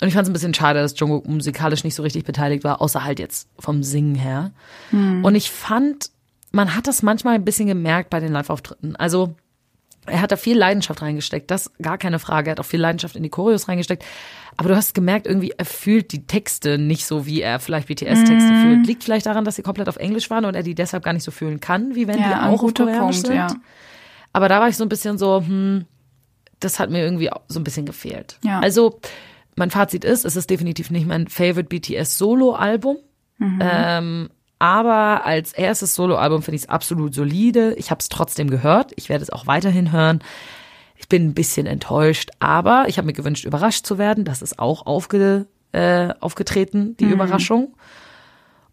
[0.01, 2.81] Und ich fand es ein bisschen schade, dass Jungkook musikalisch nicht so richtig beteiligt war,
[2.81, 4.51] außer halt jetzt vom Singen her.
[4.93, 6.11] Und ich fand,
[6.53, 8.97] man hat das manchmal ein bisschen gemerkt bei den Live-Auftritten.
[8.97, 9.35] Also
[10.07, 12.49] er hat da viel Leidenschaft reingesteckt, das gar keine Frage.
[12.51, 14.03] Er hat auch viel Leidenschaft in die Choreos reingesteckt.
[14.57, 18.51] Aber du hast gemerkt, irgendwie, er fühlt die Texte nicht so, wie er vielleicht BTS-Texte
[18.53, 18.63] Mhm.
[18.63, 18.87] fühlt.
[18.87, 21.23] Liegt vielleicht daran, dass sie komplett auf Englisch waren und er die deshalb gar nicht
[21.23, 23.37] so fühlen kann, wie wenn die Ja, ein auch auf Koreanisch Punkt, sind.
[23.37, 23.49] ja.
[24.33, 25.85] Aber da war ich so ein bisschen so, hm,
[26.61, 28.39] das hat mir irgendwie so ein bisschen gefehlt.
[28.43, 28.61] Ja.
[28.61, 28.99] Also,
[29.57, 32.97] mein Fazit ist, es ist definitiv nicht mein Favorite BTS Solo-Album.
[33.61, 34.31] Ähm,
[34.61, 37.75] aber als erstes Soloalbum finde ich es absolut solide.
[37.75, 38.93] Ich habe es trotzdem gehört.
[38.97, 40.21] Ich werde es auch weiterhin hören.
[40.97, 44.27] Ich bin ein bisschen enttäuscht, aber ich habe mir gewünscht, überrascht zu werden.
[44.27, 47.75] Das ist auch aufge, äh, aufgetreten, die Überraschung.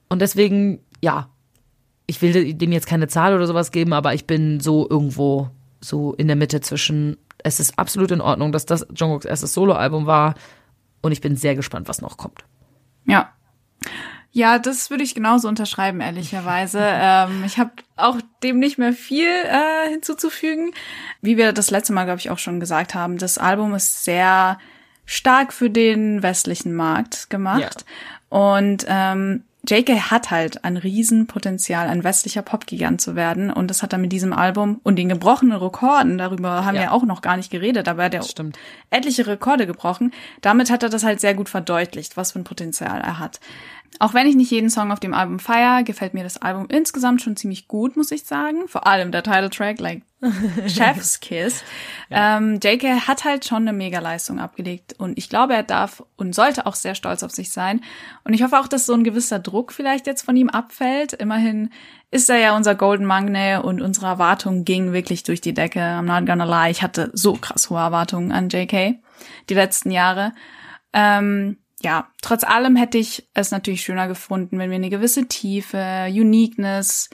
[0.10, 1.30] Und deswegen, ja,
[2.06, 6.14] ich will dem jetzt keine Zahl oder sowas geben, aber ich bin so irgendwo so
[6.16, 10.36] in der Mitte zwischen, es ist absolut in Ordnung, dass das Jungkooks erstes Soloalbum war
[11.02, 12.44] und ich bin sehr gespannt, was noch kommt.
[13.06, 13.32] Ja.
[14.38, 16.80] Ja, das würde ich genauso unterschreiben, ehrlicherweise.
[16.84, 20.74] ähm, ich habe auch dem nicht mehr viel äh, hinzuzufügen.
[21.24, 24.60] Wie wir das letzte Mal, glaube ich, auch schon gesagt haben, das Album ist sehr
[25.06, 27.84] stark für den westlichen Markt gemacht.
[28.30, 33.52] Und ähm, JK hat halt ein Riesenpotenzial, ein westlicher Popgigant zu werden.
[33.52, 36.82] Und das hat er mit diesem Album und den gebrochenen Rekorden, darüber haben Ja.
[36.84, 38.58] wir auch noch gar nicht geredet, aber der Stimmt.
[38.92, 40.14] etliche Rekorde gebrochen.
[40.42, 43.40] Damit hat er das halt sehr gut verdeutlicht, was für ein Potenzial er hat.
[44.00, 47.22] Auch wenn ich nicht jeden Song auf dem Album feier, gefällt mir das Album insgesamt
[47.22, 48.68] schon ziemlich gut, muss ich sagen.
[48.68, 50.04] Vor allem der Titeltrack, like
[50.68, 51.64] Chef's Kiss.
[52.10, 56.66] Ähm, JK hat halt schon eine Mega-Leistung abgelegt und ich glaube, er darf und sollte
[56.66, 57.82] auch sehr stolz auf sich sein.
[58.24, 61.14] Und ich hoffe auch, dass so ein gewisser Druck vielleicht jetzt von ihm abfällt.
[61.14, 61.70] Immerhin
[62.10, 65.80] ist er ja unser Golden Magne und unsere Erwartungen gingen wirklich durch die Decke.
[65.80, 69.00] I'm not gonna lie, ich hatte so krass hohe Erwartungen an JK
[69.50, 70.34] die letzten Jahre.
[70.94, 76.08] Ähm, ja, trotz allem hätte ich es natürlich schöner gefunden, wenn wir eine gewisse Tiefe,
[76.10, 77.10] Uniqueness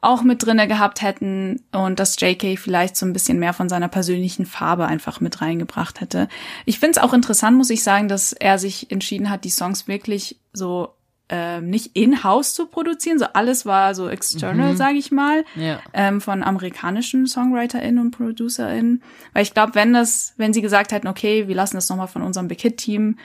[0.00, 3.86] auch mit drinne gehabt hätten und dass JK vielleicht so ein bisschen mehr von seiner
[3.86, 6.26] persönlichen Farbe einfach mit reingebracht hätte.
[6.64, 9.86] Ich finde es auch interessant, muss ich sagen, dass er sich entschieden hat, die Songs
[9.86, 10.88] wirklich so
[11.28, 15.78] ähm, nicht in-house zu produzieren, so alles war so external, sage ich mal, Ja.
[15.94, 19.04] ähm, von amerikanischen SongwriterInnen und ProducerInnen.
[19.32, 22.22] Weil ich glaube, wenn das, wenn sie gesagt hätten, okay, wir lassen das nochmal von
[22.22, 23.18] unserem Big Hit Team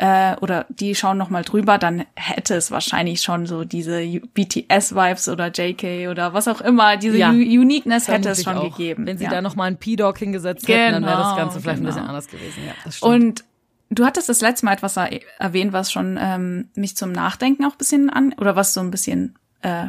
[0.00, 5.48] äh, oder die schauen nochmal drüber, dann hätte es wahrscheinlich schon so diese BTS-Vibes oder
[5.48, 7.28] JK oder was auch immer, diese Ja.
[7.28, 8.76] Uniqueness hätte es schon auch.
[8.76, 9.06] gegeben.
[9.06, 9.30] Wenn sie ja.
[9.30, 12.00] da noch mal einen P-Dog hingesetzt hätten, dann wäre das Genau, Ganze vielleicht ein bisschen
[12.00, 12.08] genau.
[12.08, 12.62] anders gewesen.
[12.66, 13.12] Ja, das stimmt.
[13.12, 13.44] Und
[13.90, 17.72] du hattest das letzte Mal etwas er erwähnt, was schon ähm, mich zum Nachdenken auch
[17.72, 19.88] ein bisschen an, oder was so ein bisschen äh,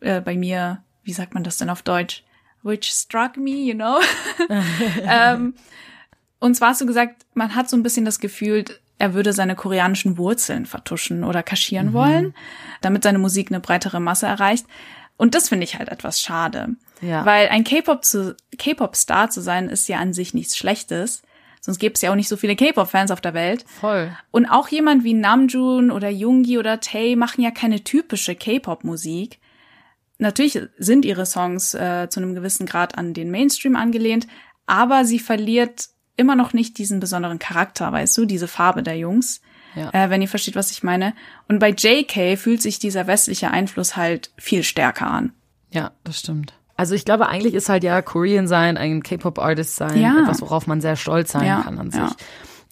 [0.00, 2.24] äh, bei mir, wie sagt man das denn auf Deutsch?
[2.62, 4.00] Which struck me, you know?
[5.02, 5.54] ähm,
[6.40, 8.66] und zwar hast du gesagt, man hat so ein bisschen das Gefühl,
[8.98, 12.34] er würde seine koreanischen Wurzeln vertuschen oder kaschieren wollen,
[12.80, 14.66] damit seine Musik eine breitere Masse erreicht.
[15.16, 16.76] Und das finde ich halt etwas schade.
[17.00, 17.24] Ja.
[17.24, 21.22] Weil ein K-Pop zu, K-Pop-Star zu sein, ist ja an sich nichts Schlechtes.
[21.60, 23.64] Sonst gäbe es ja auch nicht so viele K-Pop-Fans auf der Welt.
[23.80, 24.16] Voll.
[24.30, 29.40] Und auch jemand wie Namjoon oder Yoongi oder Tae machen ja keine typische K-Pop-Musik.
[30.18, 34.26] Natürlich sind ihre Songs äh, zu einem gewissen Grad an den Mainstream angelehnt,
[34.66, 39.40] aber sie verliert immer noch nicht diesen besonderen Charakter, weißt du, diese Farbe der Jungs.
[39.74, 39.90] Ja.
[39.92, 41.12] Äh, wenn ihr versteht, was ich meine.
[41.48, 45.32] Und bei JK fühlt sich dieser westliche Einfluss halt viel stärker an.
[45.70, 46.54] Ja, das stimmt.
[46.78, 50.22] Also ich glaube, eigentlich ist halt ja Korean sein, ein K-Pop-Artist sein, Ja.
[50.22, 52.00] etwas, worauf man sehr stolz sein Ja, kann an sich.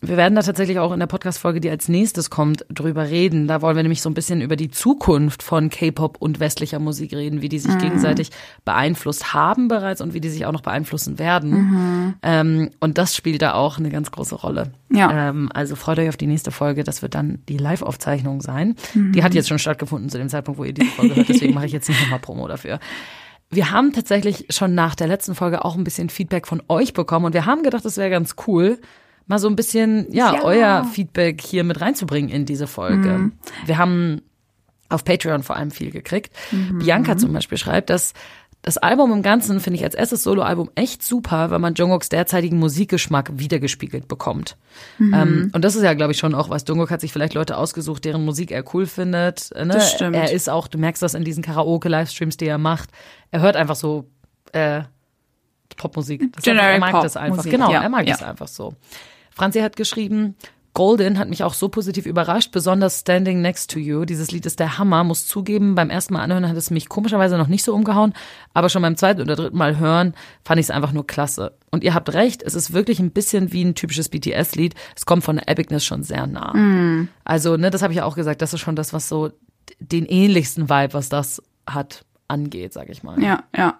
[0.09, 3.47] Wir werden da tatsächlich auch in der Podcast-Folge, die als nächstes kommt, drüber reden.
[3.47, 7.13] Da wollen wir nämlich so ein bisschen über die Zukunft von K-Pop und westlicher Musik
[7.13, 7.61] reden, wie die Mhm.
[7.63, 8.31] sich gegenseitig
[8.65, 11.51] beeinflusst haben bereits und wie die sich auch noch beeinflussen werden.
[11.51, 12.15] Mhm.
[12.23, 14.73] Ähm, und das spielt da auch eine ganz große Rolle.
[14.93, 15.29] Ja.
[15.31, 16.85] Ähm, also freut euch auf die nächste Folge.
[16.85, 18.77] Das wird dann die Live-Aufzeichnung sein.
[18.95, 19.13] Mhm.
[19.13, 21.29] Die hat jetzt schon stattgefunden zu dem Zeitpunkt, wo ihr diese Folge hört.
[21.29, 22.79] Deswegen mache ich jetzt nicht nochmal Promo dafür.
[23.51, 27.27] Wir haben tatsächlich schon nach der letzten Folge auch ein bisschen Feedback von euch bekommen
[27.27, 28.79] und wir haben gedacht, es wäre ganz cool,
[29.27, 30.43] mal so ein bisschen, ja, Ja.
[30.45, 33.31] euer Feedback hier mit reinzubringen in diese Folge.
[33.67, 34.23] Wir haben
[34.89, 36.33] auf Patreon vor allem viel gekriegt.
[36.79, 38.13] Bianca zum Beispiel schreibt, dass
[38.63, 42.59] das Album im Ganzen finde ich als erstes Soloalbum echt super, weil man Jungkooks derzeitigen
[42.59, 44.57] Musikgeschmack wiedergespiegelt bekommt.
[45.01, 46.65] Ähm, und das ist ja, glaube ich, schon auch was.
[46.67, 49.51] Jungkook hat sich vielleicht Leute ausgesucht, deren Musik er cool findet.
[49.55, 49.67] Ne?
[49.67, 50.17] Das stimmt.
[50.17, 52.89] Er ist auch, du merkst das in diesen Karaoke-Livestreams, die er macht.
[53.31, 54.09] Er hört einfach so
[54.53, 54.83] äh,
[55.77, 56.33] Popmusik.
[56.35, 57.29] Das einfach, er mag das einfach.
[57.37, 58.15] Popmusik, Genau, ja, er mag ja.
[58.15, 58.75] es einfach so.
[59.35, 60.37] Franzi hat geschrieben,
[60.75, 64.05] Golden hat mich auch so positiv überrascht, besonders Standing Next to You.
[64.05, 67.39] Dieses Lied ist der Hammer, muss zugeben, beim ersten Mal anhören hat es mich komischerweise
[67.39, 68.13] noch nicht so umgehauen,
[68.55, 70.15] aber schon beim zweiten oder dritten Mal hören
[70.45, 71.57] fand ich es einfach nur klasse.
[71.71, 74.75] Und ihr habt recht, es ist wirklich ein bisschen wie ein typisches BTS-Lied.
[74.97, 76.53] Es kommt von der Epicness schon sehr nah.
[77.23, 79.31] Also, ne, das habe ich ja auch gesagt, das ist schon das, was so
[79.79, 83.23] den ähnlichsten Vibe, was das hat, angeht, sag ich mal.
[83.23, 83.79] Ja, ja.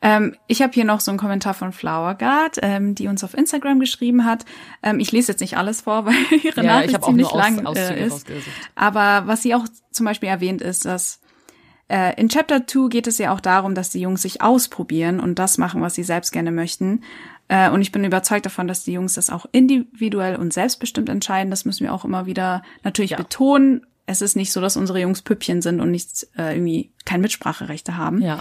[0.00, 3.34] Ähm, ich habe hier noch so einen Kommentar von Flower Guard, ähm, die uns auf
[3.34, 4.44] Instagram geschrieben hat.
[4.82, 7.26] Ähm, ich lese jetzt nicht alles vor, weil ihre Ja, Nachricht ich habe auch ziemlich
[7.28, 8.26] Aus, lang Auszüge äh, ist.
[8.74, 11.20] Aber was sie auch zum Beispiel erwähnt ist, dass
[11.88, 15.38] äh, in Chapter 2 geht es ja auch darum, dass die Jungs sich ausprobieren und
[15.38, 17.02] das machen, was sie selbst gerne möchten.
[17.48, 21.50] Äh, und ich bin überzeugt davon, dass die Jungs das auch individuell und selbstbestimmt entscheiden.
[21.50, 23.84] Das müssen wir auch immer wieder natürlich betonen.
[24.06, 27.96] Es ist nicht so, dass unsere Jungs Püppchen sind und nicht äh, irgendwie kein Mitspracherechte
[27.96, 28.22] haben.
[28.22, 28.40] Ja.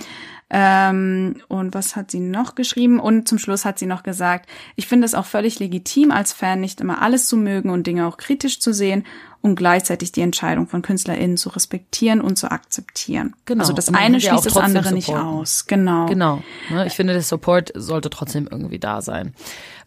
[0.53, 2.99] Ähm, und was hat sie noch geschrieben?
[2.99, 6.59] Und zum Schluss hat sie noch gesagt, ich finde es auch völlig legitim als Fan,
[6.59, 9.05] nicht immer alles zu mögen und Dinge auch kritisch zu sehen
[9.41, 13.35] und gleichzeitig die Entscheidung von KünstlerInnen zu respektieren und zu akzeptieren.
[13.45, 13.61] Genau.
[13.61, 15.27] Also das Und eine schließt das andere nicht supporten.
[15.29, 15.65] aus.
[15.67, 16.05] Genau.
[16.05, 16.43] Genau.
[16.69, 19.33] Ne, ich finde, der Support sollte trotzdem irgendwie da sein.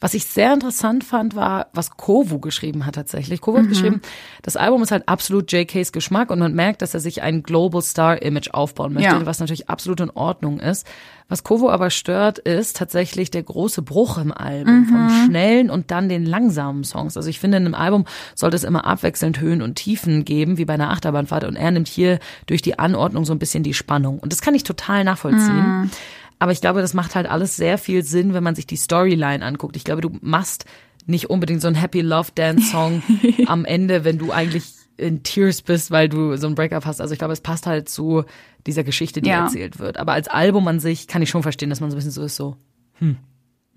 [0.00, 3.40] Was ich sehr interessant fand, war, was Kovu geschrieben hat tatsächlich.
[3.40, 3.62] Kovu Mhm.
[3.62, 4.00] hat geschrieben,
[4.42, 7.80] das Album ist halt absolut JKs Geschmack und man merkt, dass er sich ein Global
[7.80, 9.24] Star Image aufbauen möchte, Ja.
[9.26, 10.86] was natürlich absolut in Ordnung ist.
[11.28, 14.86] Was Kovo aber stört, ist tatsächlich der große Bruch im Album Mhm.
[14.86, 17.16] vom schnellen und dann den langsamen Songs.
[17.16, 18.04] Also ich finde, in einem Album
[18.34, 21.44] sollte es immer abwechselnd Höhen und Tiefen geben, wie bei einer Achterbahnfahrt.
[21.44, 24.18] Und er nimmt hier durch die Anordnung so ein bisschen die Spannung.
[24.18, 25.90] Und das kann ich total nachvollziehen.
[26.38, 29.42] Aber ich glaube, das macht halt alles sehr viel Sinn, wenn man sich die Storyline
[29.44, 29.76] anguckt.
[29.76, 30.66] Ich glaube, du machst
[31.06, 33.02] nicht unbedingt so einen Happy Love Dance Song
[33.46, 34.64] am Ende, wenn du eigentlich
[34.96, 37.00] in Tears bist, weil du so ein Breakup hast.
[37.00, 38.24] Also ich glaube, es passt halt zu
[38.66, 39.44] dieser Geschichte, die Ja.
[39.44, 39.96] erzählt wird.
[39.96, 42.22] Aber als Album an sich kann ich schon verstehen, dass man so ein bisschen so
[42.22, 42.56] ist, so,
[42.98, 43.16] hm.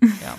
[0.00, 0.36] Ja.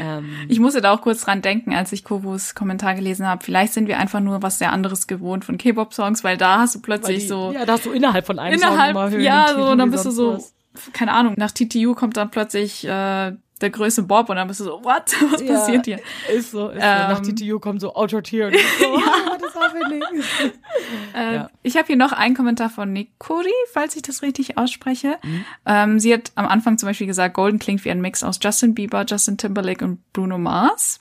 [0.00, 3.44] ähm, Ich musste da auch kurz dran denken, als ich Kovos Kommentar gelesen habe.
[3.44, 6.80] Vielleicht sind wir einfach nur was sehr anderes gewohnt von K-Pop-Songs, weil da hast du
[6.80, 9.64] plötzlich so ja, da hast du innerhalb von einem innerhalb, Song immer Höhen ja, so,
[9.70, 10.54] und dann bist du so, was.
[10.94, 14.64] keine Ahnung, nach TTU kommt dann plötzlich äh, der Größe Bob und dann bist du
[14.64, 15.14] so, what?
[15.32, 16.00] Was passiert hier?
[16.32, 16.80] Ist so, ist so.
[16.80, 20.02] Ähm, Nach TTU kommt so Autotier und ich so, oh, das happening.
[21.14, 21.50] Äh, Ja.
[21.62, 25.18] Ich habe hier noch einen Kommentar von Nikuri, falls ich das richtig ausspreche.
[25.22, 25.44] Mhm.
[25.66, 28.74] Ähm, sie hat am Anfang zum Beispiel gesagt, Golden klingt wie ein Mix aus Justin
[28.74, 31.00] Bieber, Justin Timberlake und Bruno Mars.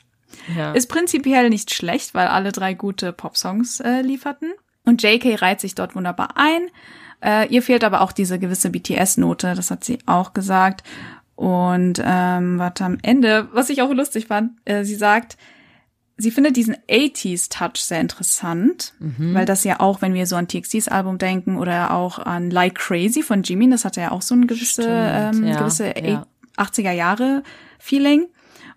[0.56, 0.72] Ja.
[0.74, 4.52] Ist prinzipiell nicht schlecht, weil alle drei gute Popsongs äh, lieferten.
[4.86, 6.70] Und JK reiht sich dort wunderbar ein.
[7.22, 10.84] Äh, ihr fehlt aber auch diese gewisse BTS-Note, das hat sie auch gesagt.
[11.40, 15.38] Und ähm, warte, am Ende, was ich auch lustig fand, äh, sie sagt,
[16.18, 18.94] sie findet diesen 80s-Touch sehr interessant,
[19.34, 22.76] weil das ja auch, wenn wir so an TXTs Album denken oder auch an Like
[22.76, 26.26] Crazy von Jimin, das hatte ja auch so ein gewisse, Stimmt, ähm, ja, gewisse ja.
[26.58, 27.44] 80er Jahre
[27.80, 28.28] Feeling.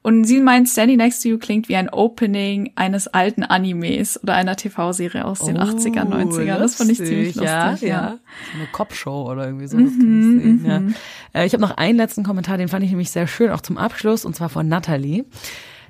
[0.03, 4.35] Und sie meint, Standing Next to You klingt wie ein Opening eines alten Animes oder
[4.35, 6.59] einer TV-Serie aus den 80er, 90er.
[6.59, 7.43] Das fand ich ziemlich lustig.
[7.43, 7.87] Oh, Ja, ja.
[7.87, 8.19] ja.
[8.53, 10.97] So eine Cop-Show oder irgendwie sowas kann ich sehen.
[11.33, 11.41] Ja.
[11.41, 13.79] Äh, Ich habe noch einen letzten Kommentar, den fand ich nämlich sehr schön, auch zum
[13.79, 15.25] Abschluss, und zwar von Natalie.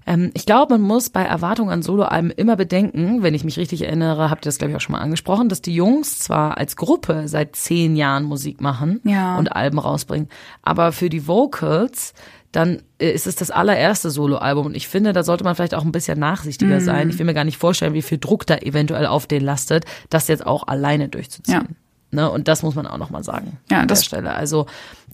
[0.06, 3.82] Ähm, ich glaube, man muss bei Erwartungen an Soloalben immer bedenken, wenn ich mich richtig
[3.82, 6.76] erinnere, habt ihr das glaube ich auch schon mal angesprochen, dass die Jungs zwar als
[6.76, 9.38] Gruppe seit zehn Jahren Musik machen Ja.
[9.38, 10.28] und Alben rausbringen,
[10.60, 12.14] aber für die Vocals
[12.52, 15.84] dann äh, ist es das allererste Soloalbum und ich finde, da sollte man vielleicht auch
[15.84, 16.84] ein bisschen nachsichtiger Mhm.
[16.84, 17.10] sein.
[17.10, 20.28] Ich will mir gar nicht vorstellen, wie viel Druck da eventuell auf den lastet, das
[20.28, 21.54] jetzt auch alleine durchzuziehen.
[21.54, 21.64] Ja.
[22.14, 22.30] Ne?
[22.30, 24.34] Und das muss man auch nochmal sagen Ja, an der das- Stelle.
[24.34, 24.66] Also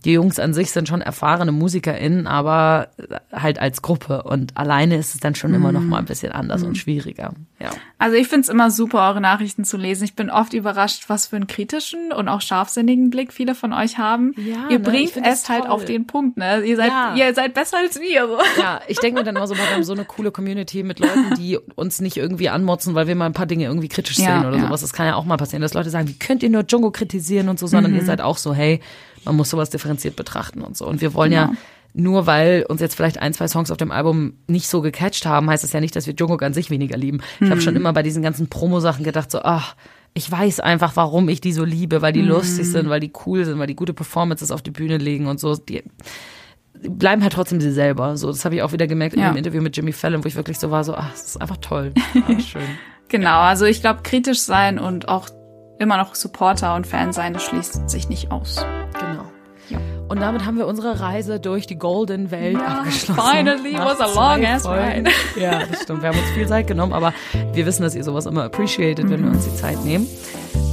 [0.05, 2.87] die Jungs an sich sind schon erfahrene MusikerInnen, aber
[3.33, 4.23] halt als Gruppe.
[4.23, 7.33] Und alleine ist es dann schon immer noch mal ein bisschen anders und schwieriger.
[7.59, 7.71] Ja.
[7.97, 10.05] Also ich find's immer super, eure Nachrichten zu lesen.
[10.05, 13.97] Ich bin oft überrascht, was für einen kritischen und auch scharfsinnigen Blick viele von euch
[13.97, 14.33] haben.
[14.37, 16.61] Ja, ihr ne, bringt es halt auf den Punkt, ne?
[16.63, 17.15] Ihr seid, Ja.
[17.15, 18.27] ihr seid besser als wir.
[18.27, 18.37] So.
[18.61, 21.33] Ja, ich denke mir dann immer so, wir haben so eine coole Community mit Leuten,
[21.37, 24.47] die uns nicht irgendwie anmotzen, weil wir mal ein paar Dinge irgendwie kritisch Ja, sehen
[24.47, 24.63] oder ja.
[24.67, 24.81] sowas.
[24.81, 27.49] Das kann ja auch mal passieren, dass Leute sagen, wie könnt ihr nur Django kritisieren
[27.49, 28.79] und so, sondern ihr seid auch so, hey,
[29.25, 30.85] man muss sowas differenziert betrachten und so.
[30.87, 31.57] Und wir wollen ja Genau.
[31.93, 35.49] nur weil uns jetzt vielleicht ein, zwei Songs auf dem Album nicht so gecatcht haben,
[35.49, 37.21] heißt das ja nicht, dass wir Jungkook an sich weniger lieben.
[37.39, 39.75] Ich habe schon immer bei diesen ganzen Promo-Sachen gedacht, so, ach,
[40.13, 43.45] ich weiß einfach, warum ich die so liebe, weil die lustig sind, weil die cool
[43.45, 45.55] sind, weil die gute Performances auf die Bühne legen und so.
[45.55, 45.83] Die
[46.81, 48.17] bleiben halt trotzdem sie selber.
[48.17, 49.29] So, das habe ich auch wieder gemerkt in Ja.
[49.31, 51.57] dem Interview mit Jimmy Fallon, wo ich wirklich so war, so, ach, das ist einfach
[51.57, 51.91] toll.
[51.97, 52.61] Ach, schön.
[53.09, 55.29] Genau, also ich glaube, kritisch sein und auch
[55.79, 58.65] immer noch Supporter und Fan sein, das schließt sich nicht aus.
[58.99, 59.08] Genau.
[60.09, 63.21] Und damit haben wir unsere Reise durch die Golden Welt Ja, abgeschlossen.
[63.21, 65.09] finally, Nach was a long ass ride.
[65.39, 66.01] Ja, das stimmt.
[66.01, 67.13] Wir haben uns viel Zeit genommen, aber
[67.53, 70.07] wir wissen, dass ihr sowas immer appreciated, wenn wir uns die Zeit nehmen.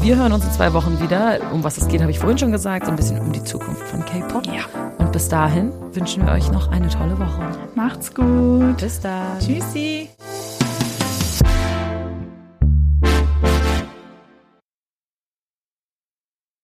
[0.00, 1.38] Wir hören uns in zwei Wochen wieder.
[1.52, 2.86] Um was es geht, habe ich vorhin schon gesagt.
[2.86, 4.46] So ein bisschen um die Zukunft von K-Pop.
[4.46, 4.62] Ja.
[4.98, 7.50] Und bis dahin wünschen wir euch noch eine tolle Woche.
[7.74, 8.78] Macht's gut.
[8.78, 9.38] Bis dann.
[9.38, 10.08] Tschüssi.